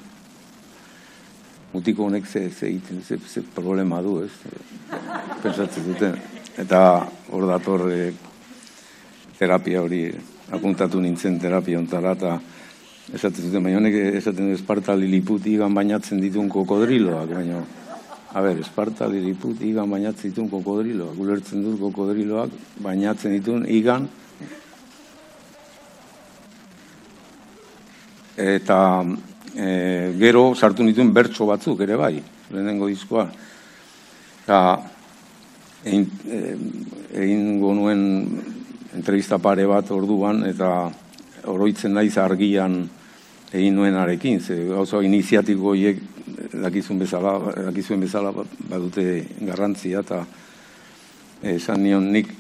[1.73, 4.31] mutiko honek ze, ze, egiten, ze, ze problema du, ez?
[5.43, 6.17] Pentsatzen duten.
[6.61, 8.13] Eta hor dator e,
[9.39, 10.05] terapia hori,
[10.53, 12.35] apuntatu nintzen terapia ontara, eta
[13.13, 17.63] esaten zuten, baina honek esaten du Esparta Liliput igan bainatzen ditun kokodriloak, baina,
[18.33, 22.53] a ber, Esparta Liliput igan bainatzen ditun kokodriloak, ulertzen dut kokodriloak
[22.85, 24.09] bainatzen ditun igan,
[28.37, 28.79] eta
[29.57, 32.17] e, gero sartu nituen bertso batzuk ere bai,
[32.53, 33.27] lehenengo diskoa.
[34.43, 34.59] Eta
[35.85, 36.41] egin, e,
[37.25, 38.03] egingo nuen
[38.95, 40.91] entrevista pare bat orduan, eta
[41.51, 42.83] oroitzen naiz argian
[43.53, 46.01] egin nuenarekin, ze gauza iniziatiko horiek
[46.53, 47.39] dakizun bezala,
[47.69, 50.23] dakizuen bezala badute garrantzia, eta
[51.43, 52.31] esan nion nik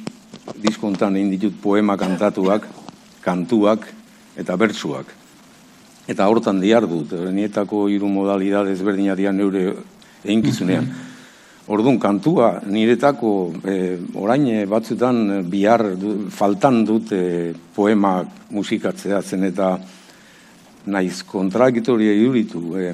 [0.62, 2.68] diskontan egin ditut poema kantatuak,
[3.22, 3.88] kantuak
[4.38, 5.21] eta bertsuak.
[6.11, 9.68] Eta hortan diar dut, nietako hiru modalidade ezberdinak dira neure
[10.24, 10.88] eginkizunean.
[11.70, 13.32] Orduan, kantua, niretako
[13.62, 13.74] e,
[14.18, 19.76] orain eh, batzutan eh, bihar du, faltan dut e, poemak musikatzea zen eta
[20.90, 22.88] naiz kontrakitoria iduritu e,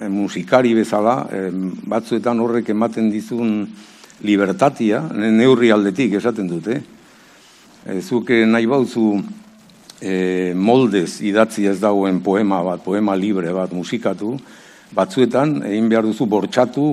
[0.00, 1.44] e, musikari bezala, e,
[1.86, 3.62] batzuetan horrek ematen dizun
[4.26, 6.80] libertatia, ne- neurri aldetik esaten dute.
[7.86, 9.06] E, zuk nahi bauzu
[10.04, 14.34] e, moldez idatzi ez dagoen poema bat, poema libre bat musikatu,
[14.94, 16.84] batzuetan egin behar duzu bortxatu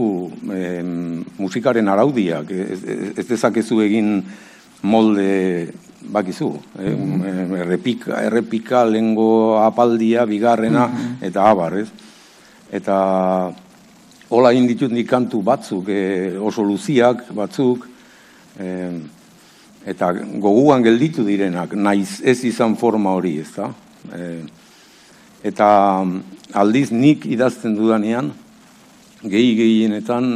[0.56, 4.24] em, musikaren araudiak, ez, ez- ez dezakezu egin
[4.82, 5.68] molde
[6.02, 6.48] bakizu,
[6.82, 6.96] eh?
[7.62, 10.88] errepika, errepika lengo apaldia, bigarrena,
[11.22, 11.92] eta abar, ez?
[12.74, 12.96] Eta
[14.32, 17.86] hola egin ditut nik kantu batzuk, eh, oso luziak batzuk,
[18.58, 19.04] em,
[19.86, 23.72] eta goguan gelditu direnak, naiz ez izan forma hori, ez da?
[25.44, 25.68] eta
[26.06, 26.22] mm,
[26.54, 28.32] aldiz nik idazten dudanean,
[29.24, 30.28] gehi gehienetan,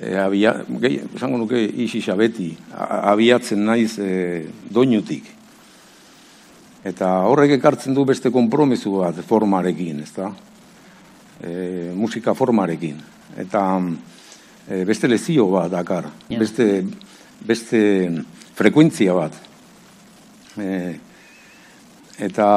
[0.00, 5.34] e, abia, gehi, esango nuke isisa beti, abiatzen naiz e, doinutik.
[6.88, 10.30] Eta horrek ekartzen du beste konpromesu bat formarekin, ez da?
[11.42, 11.52] E,
[11.96, 13.00] musika formarekin.
[13.38, 13.64] Eta
[14.68, 16.38] e, beste lezio bat dakar, Ja.
[16.38, 16.84] beste,
[17.46, 17.80] beste
[18.58, 19.38] frekuentzia bat.
[20.58, 20.98] E,
[22.28, 22.48] eta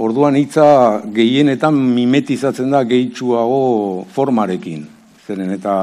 [0.00, 0.66] orduan hitza
[1.12, 4.86] gehienetan mimetizatzen da gehitsuago formarekin.
[5.26, 5.76] Zeren eta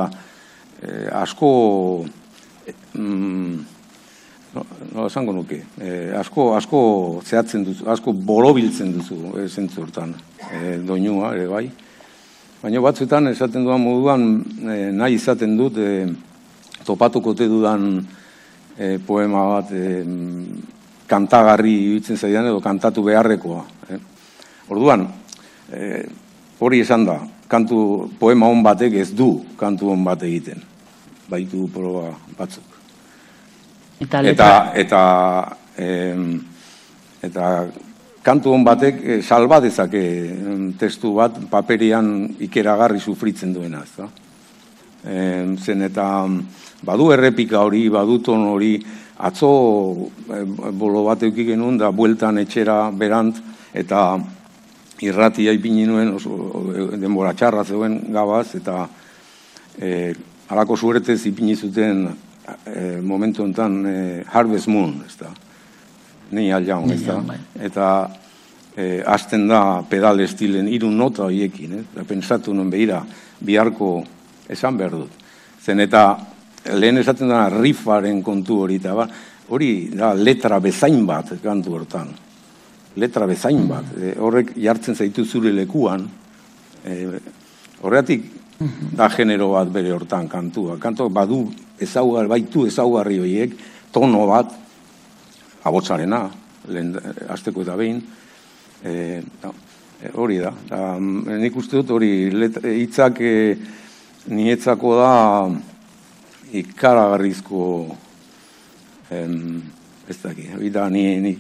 [0.82, 1.52] e, asko
[2.98, 3.58] mm,
[4.58, 6.82] no, no esango nuke, e, asko, asko
[7.26, 10.16] zehatzen duzu, asko borobiltzen duzu e, zentzu hortan,
[10.50, 11.68] e, doinua ere bai.
[12.62, 14.30] Baina batzuetan esaten dudan moduan
[14.66, 16.08] e, nahi izaten dut e,
[16.88, 17.92] topatuko te dudan
[18.78, 20.04] e, poema bat e,
[21.08, 23.64] kantagarri iruditzen zaidan edo kantatu beharrekoa.
[23.90, 24.00] Eh?
[24.70, 25.08] Orduan,
[25.72, 26.06] e,
[26.60, 27.18] hori esan da,
[27.48, 30.62] kantu poema on batek ez du kantu on bat egiten.
[31.28, 32.78] Baitu proba batzuk.
[34.00, 35.02] Eta Eta eta
[35.78, 36.40] em,
[37.24, 37.68] eta
[38.24, 40.04] kantu on batek eh, salba dezake
[40.80, 44.10] testu bat paperian ikeragarri sufritzen duena, ezta?
[45.08, 46.42] Em, zen eta mm,
[46.84, 48.76] badu errepika hori, badu ton hori,
[49.18, 49.50] atzo
[50.34, 53.40] eh, bolo bat eduki genuen da bueltan etxera berant
[53.74, 54.20] eta
[55.02, 56.64] irratia ipini nuen oso
[56.98, 58.88] denbora txarra zeuen gabaz eta
[59.80, 60.14] eh,
[60.50, 62.08] alako suertez ipini zuten
[62.66, 65.32] eh, momentu honetan eh, Harvest Moon, ez da.
[66.32, 67.18] Nei aljaun, ez da.
[67.64, 67.88] Eta
[68.76, 71.84] eh, hasten da pedal estilen hiru nota hoiekin, eh?
[71.96, 73.02] Da pensatu nuen behira,
[73.40, 74.04] biharko
[74.50, 75.26] esan behar dut.
[75.64, 76.04] Zen eta
[76.74, 79.08] lehen esaten da riffaren kontu hori, eta ba,
[79.50, 82.14] hori da letra bezain bat kantu hortan.
[82.98, 83.92] Letra bezain bat.
[84.02, 86.08] Eh, horrek jartzen zaitu zure lekuan.
[86.84, 87.06] Eh,
[87.82, 88.26] horregatik
[88.98, 90.78] da genero bat bere hortan kantua.
[90.82, 91.44] Kantu badu
[91.80, 93.54] ezaugar, baitu ezaugarri horiek,
[93.94, 94.54] tono bat,
[95.68, 96.24] abotzarena,
[96.74, 96.96] lehen
[97.30, 98.02] asteko eta behin,
[98.84, 99.52] e, da,
[100.02, 100.54] e, hori da.
[100.70, 100.82] da.
[101.00, 103.36] Nik uste dut hori e, hitzak e,
[104.28, 105.14] nietzako da
[106.52, 107.62] ikaragarrizko
[109.12, 109.62] em,
[110.08, 111.34] ez daki, hori da ni, ni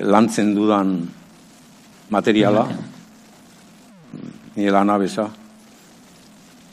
[0.00, 0.98] lantzen dudan
[2.10, 2.66] materiala,
[4.56, 5.26] ni lanabesa,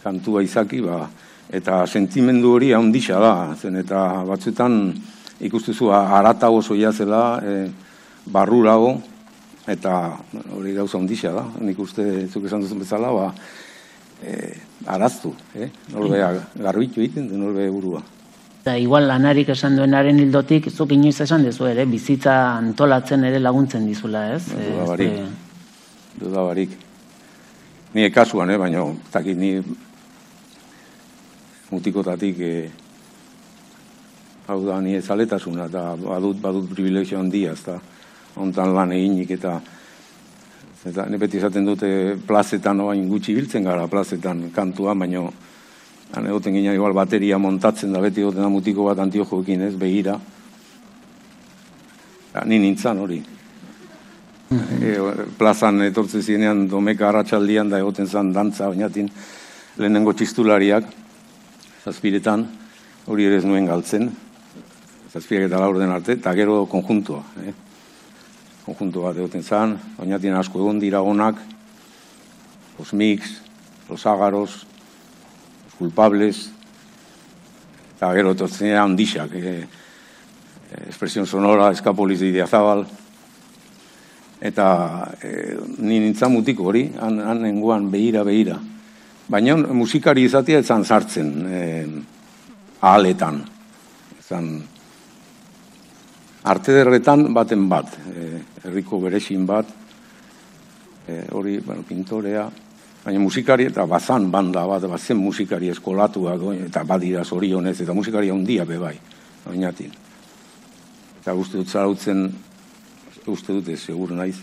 [0.03, 1.07] kantua izaki, ba,
[1.53, 4.93] eta sentimendu hori handixa da, zen eta batzutan
[5.43, 7.69] ikustuzu arata oso zela, e,
[8.25, 9.01] barrurago,
[9.67, 10.17] eta
[10.55, 13.33] hori gauza handixa da, nik uste zuk esan duzun bezala, ba,
[14.21, 15.69] e, araztu, eh?
[15.93, 18.01] norbea garbitu egiten du norbe burua.
[18.63, 23.85] eta igual lanarik esan duenaren hildotik, zuk inoiz esan dezu ere, bizitza antolatzen ere laguntzen
[23.85, 24.45] dizula, ez?
[24.47, 25.09] Duda barik.
[25.09, 25.25] eh,
[26.19, 26.77] Duda barik.
[27.93, 29.61] Ni kasuan, eh, baina, ez dakit ni
[31.71, 32.69] mutikotatik eh,
[34.47, 37.79] hau da ni ezaletasuna, eta badut, badut privilegio handia, ez da,
[38.35, 39.59] hontan lan eginik eta
[40.85, 41.89] eta ni beti esaten dute
[42.27, 45.23] plazetan oain gutxi biltzen gara plazetan kantua, baina
[46.13, 50.19] han egoten gina igual bateria montatzen da beti egoten da mutiko bat antiojoekin ez, begira.
[52.33, 53.21] Ja, ni nintzan hori.
[54.53, 54.91] E,
[55.37, 59.09] plazan etortzen zinean domeka arratsaldian da egoten zan dantza oinatin
[59.77, 60.91] lehenengo txistulariak
[61.83, 62.45] zazpiretan
[63.09, 64.11] hori ere ez nuen galtzen
[65.09, 67.53] zazpirak eta laur den arte eta gero konjuntua eh?
[68.65, 71.37] Konjuntu bat egoten zan oinatin asko egon dira onak
[72.79, 73.41] los mix
[73.89, 74.65] los ágaros
[75.65, 76.49] los culpables
[77.95, 79.67] eta gero etortzen handixak eh?
[80.87, 82.85] expresión sonora, eskapoliz de Idiazabal,
[84.41, 84.67] eta
[85.21, 88.59] e, ni nintzen mutiko hori, han, han nengoan behira, behira.
[89.29, 91.59] Baina musikari izatea etzan sartzen e,
[92.81, 93.41] ahaletan.
[94.19, 94.49] Ezan
[96.43, 99.67] arte derretan baten bat, e, herriko berexin bat,
[101.07, 102.49] e, hori, bueno, pintorea,
[103.03, 108.65] baina musikari eta bazan banda bat, bazen musikari eskolatuak, eta badira zorionez, eta musikari handia
[108.67, 108.95] bebai,
[109.51, 109.91] oinatin.
[111.21, 112.27] Eta uste dut zarautzen,
[113.27, 114.37] uste dute, seguru naiz,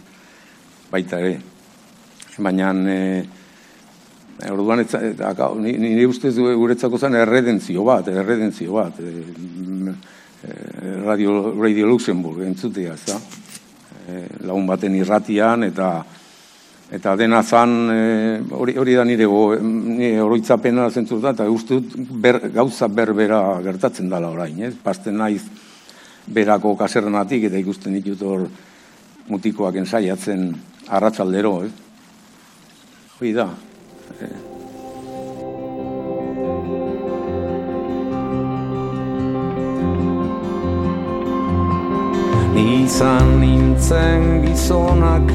[0.90, 1.36] baita ere.
[2.40, 3.00] Baina, e,
[4.48, 9.00] orduan, etza, eta, nire ustez guretzako zen erredentzio bat, erredentzio bat.
[9.04, 9.92] E,
[11.04, 13.18] Radio, Radio Luxemburg entzutea, ez da?
[14.08, 15.90] E, lagun baten irratian, eta
[16.90, 19.28] eta dena zan, e, hori, hori da nire,
[19.62, 24.74] nire oroitzapena zentzutan, eta uste dut ber, gauza berbera gertatzen dela orain, ez?
[24.82, 25.44] Pasten naiz
[26.26, 28.46] berako kasernatik eta ikusten ditut hor
[29.30, 30.50] mutikoak ensaiatzen
[30.88, 31.74] arratsaldero, ez?
[33.18, 33.50] Hori da.
[42.90, 45.28] Izan nintzen gizonak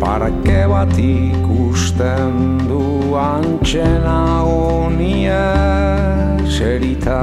[0.00, 5.44] parake bat ikusten du antxena honie
[6.48, 7.20] serita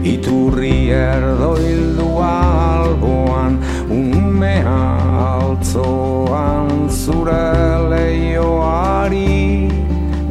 [0.00, 3.60] Iturri erdoildu alboan
[3.92, 4.80] umea
[5.28, 7.44] altzoan zure
[7.92, 9.68] leioari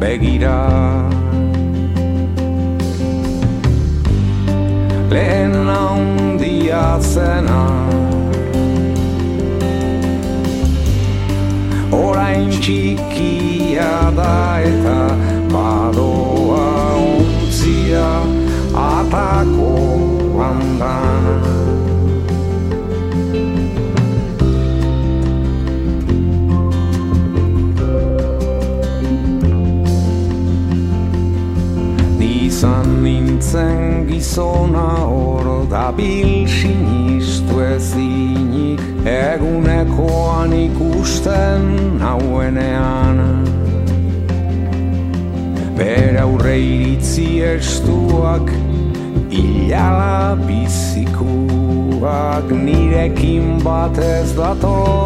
[0.02, 0.58] begira.
[5.14, 6.27] Lehen handia
[7.00, 7.60] zena
[11.92, 14.98] Orain txikia da eta
[15.52, 16.66] badoa
[16.96, 18.08] untzia
[18.74, 19.72] atako
[20.40, 21.57] handan
[32.58, 38.82] Izan nintzen gizona oro da bil sinistu ezinik.
[39.06, 43.46] Egunekoan ikusten hauenean
[45.78, 48.50] Bera aurre iritzi estuak
[49.30, 54.98] Ilala bizikuak nirekin batez dato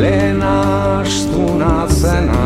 [0.00, 2.44] Lehen astuna zena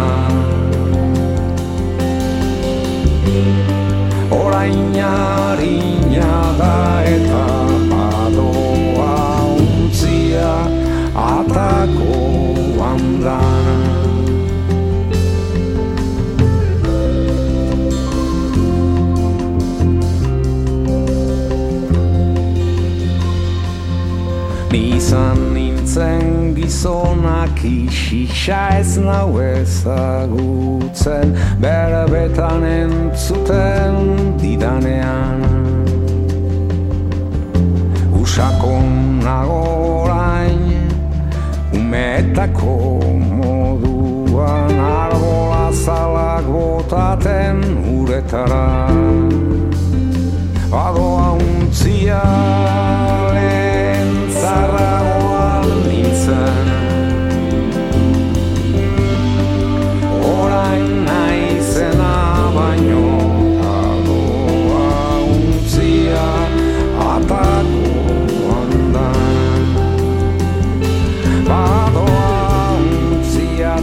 [4.30, 6.74] Orain harina da
[7.07, 7.44] eta
[7.92, 9.14] badoa
[9.55, 10.55] untzia
[11.14, 12.18] atako
[12.90, 13.78] andana
[24.72, 26.34] Nizan nintzen
[26.64, 33.96] gizonak isisa ez nau ezagutzen Bere betan entzuten
[34.40, 35.44] didanean
[38.16, 39.60] Usakon nago
[40.04, 40.88] orain
[41.76, 42.76] umetako
[43.40, 47.60] moduan Arbola zalak botaten
[47.98, 48.88] uretara
[50.72, 52.24] Adoa untzia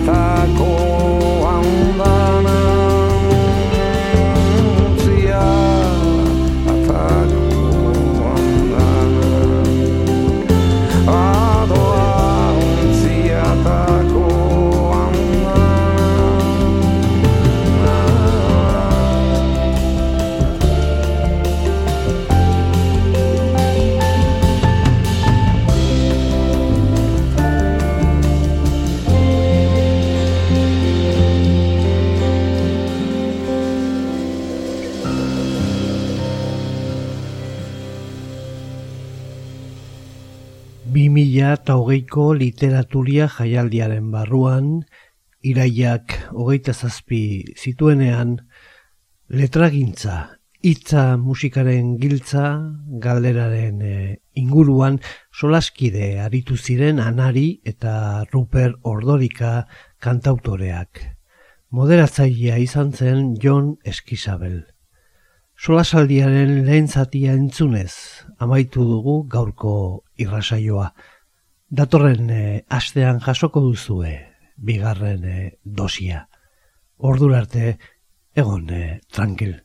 [0.01, 0.70] untzia
[41.61, 44.79] eta hogeiko literaturia jaialdiaren barruan,
[45.45, 48.39] iraiak hogeita zazpi zituenean,
[49.29, 50.15] letragintza,
[50.65, 52.47] hitza musikaren giltza,
[53.03, 54.97] galderaren eh, inguruan,
[55.29, 59.67] solaskide aritu ziren Anari eta Ruper Ordorika
[60.01, 61.05] kantautoreak.
[61.69, 64.63] Moderatzailea izan zen John Eskizabel.
[65.61, 67.93] Solasaldiaren lehen zatia entzunez,
[68.41, 69.73] amaitu dugu gaurko
[70.17, 70.89] irrasaioa.
[71.71, 74.11] Datorren eh, astean jasoko duzue,
[74.59, 76.25] bigarren eh, dosia.
[76.97, 77.77] Ordura arte,
[78.35, 79.61] egon eh, tranquil.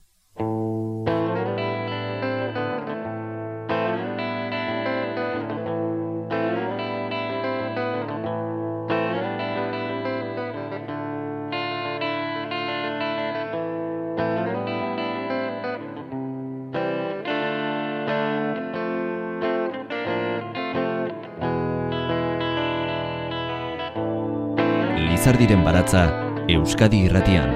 [25.37, 26.03] Lizardiren baratza
[26.49, 27.51] Euskadi irratian.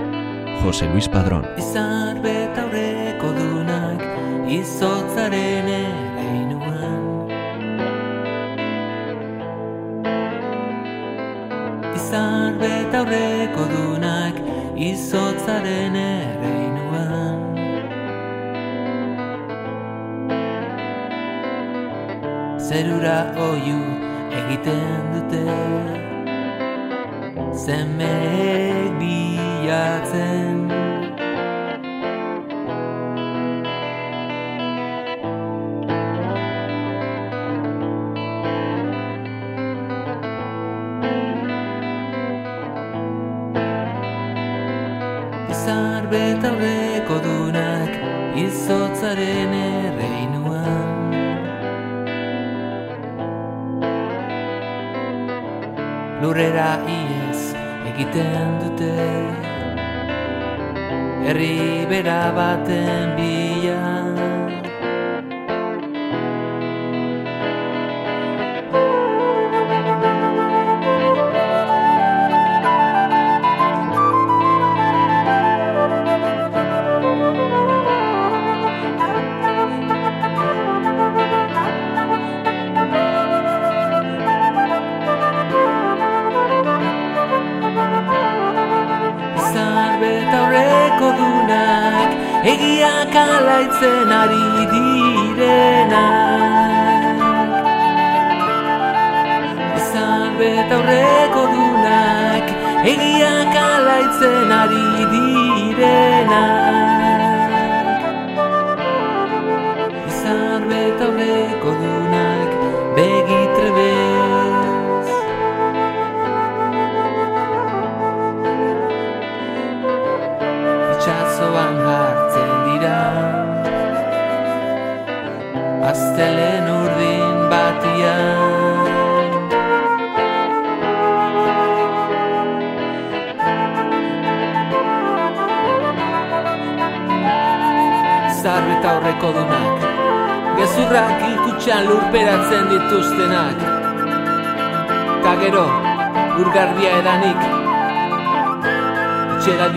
[0.61, 1.47] Jose Luis Padrón.
[1.57, 4.03] Izar betaurreko dunak
[4.53, 7.31] izotzaren ereinuan
[11.97, 14.43] Izar betaurreko dunak
[14.91, 17.41] izotzaren ereinuan
[22.69, 23.17] Zerura
[23.49, 23.81] oiu
[24.45, 26.00] egiten dute
[27.71, 30.70] Zemeek bilatzen
[58.01, 58.97] egiten dute.
[61.25, 63.30] Herri bera baten bila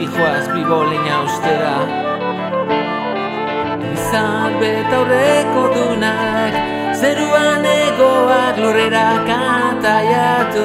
[0.03, 1.75] dijoaz bigo leina ustera
[3.95, 6.53] Izan beta horreko dunak
[7.01, 10.61] Zeruan egoak lurrera kantaiatuz.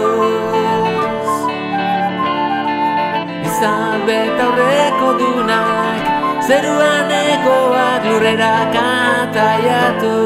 [3.48, 6.00] Izan beta horreko dunak
[6.48, 10.24] Zeruan egoak lurrera kantaiatuz.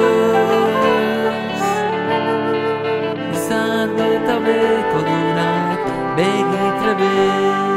[3.35, 5.79] Izan beta horreko dunak
[6.17, 7.72] begitrebez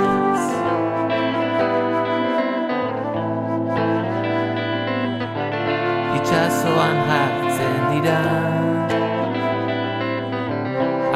[6.75, 8.21] itxasoan hartzen dira.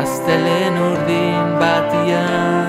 [0.02, 2.69] Aztelen urdin batian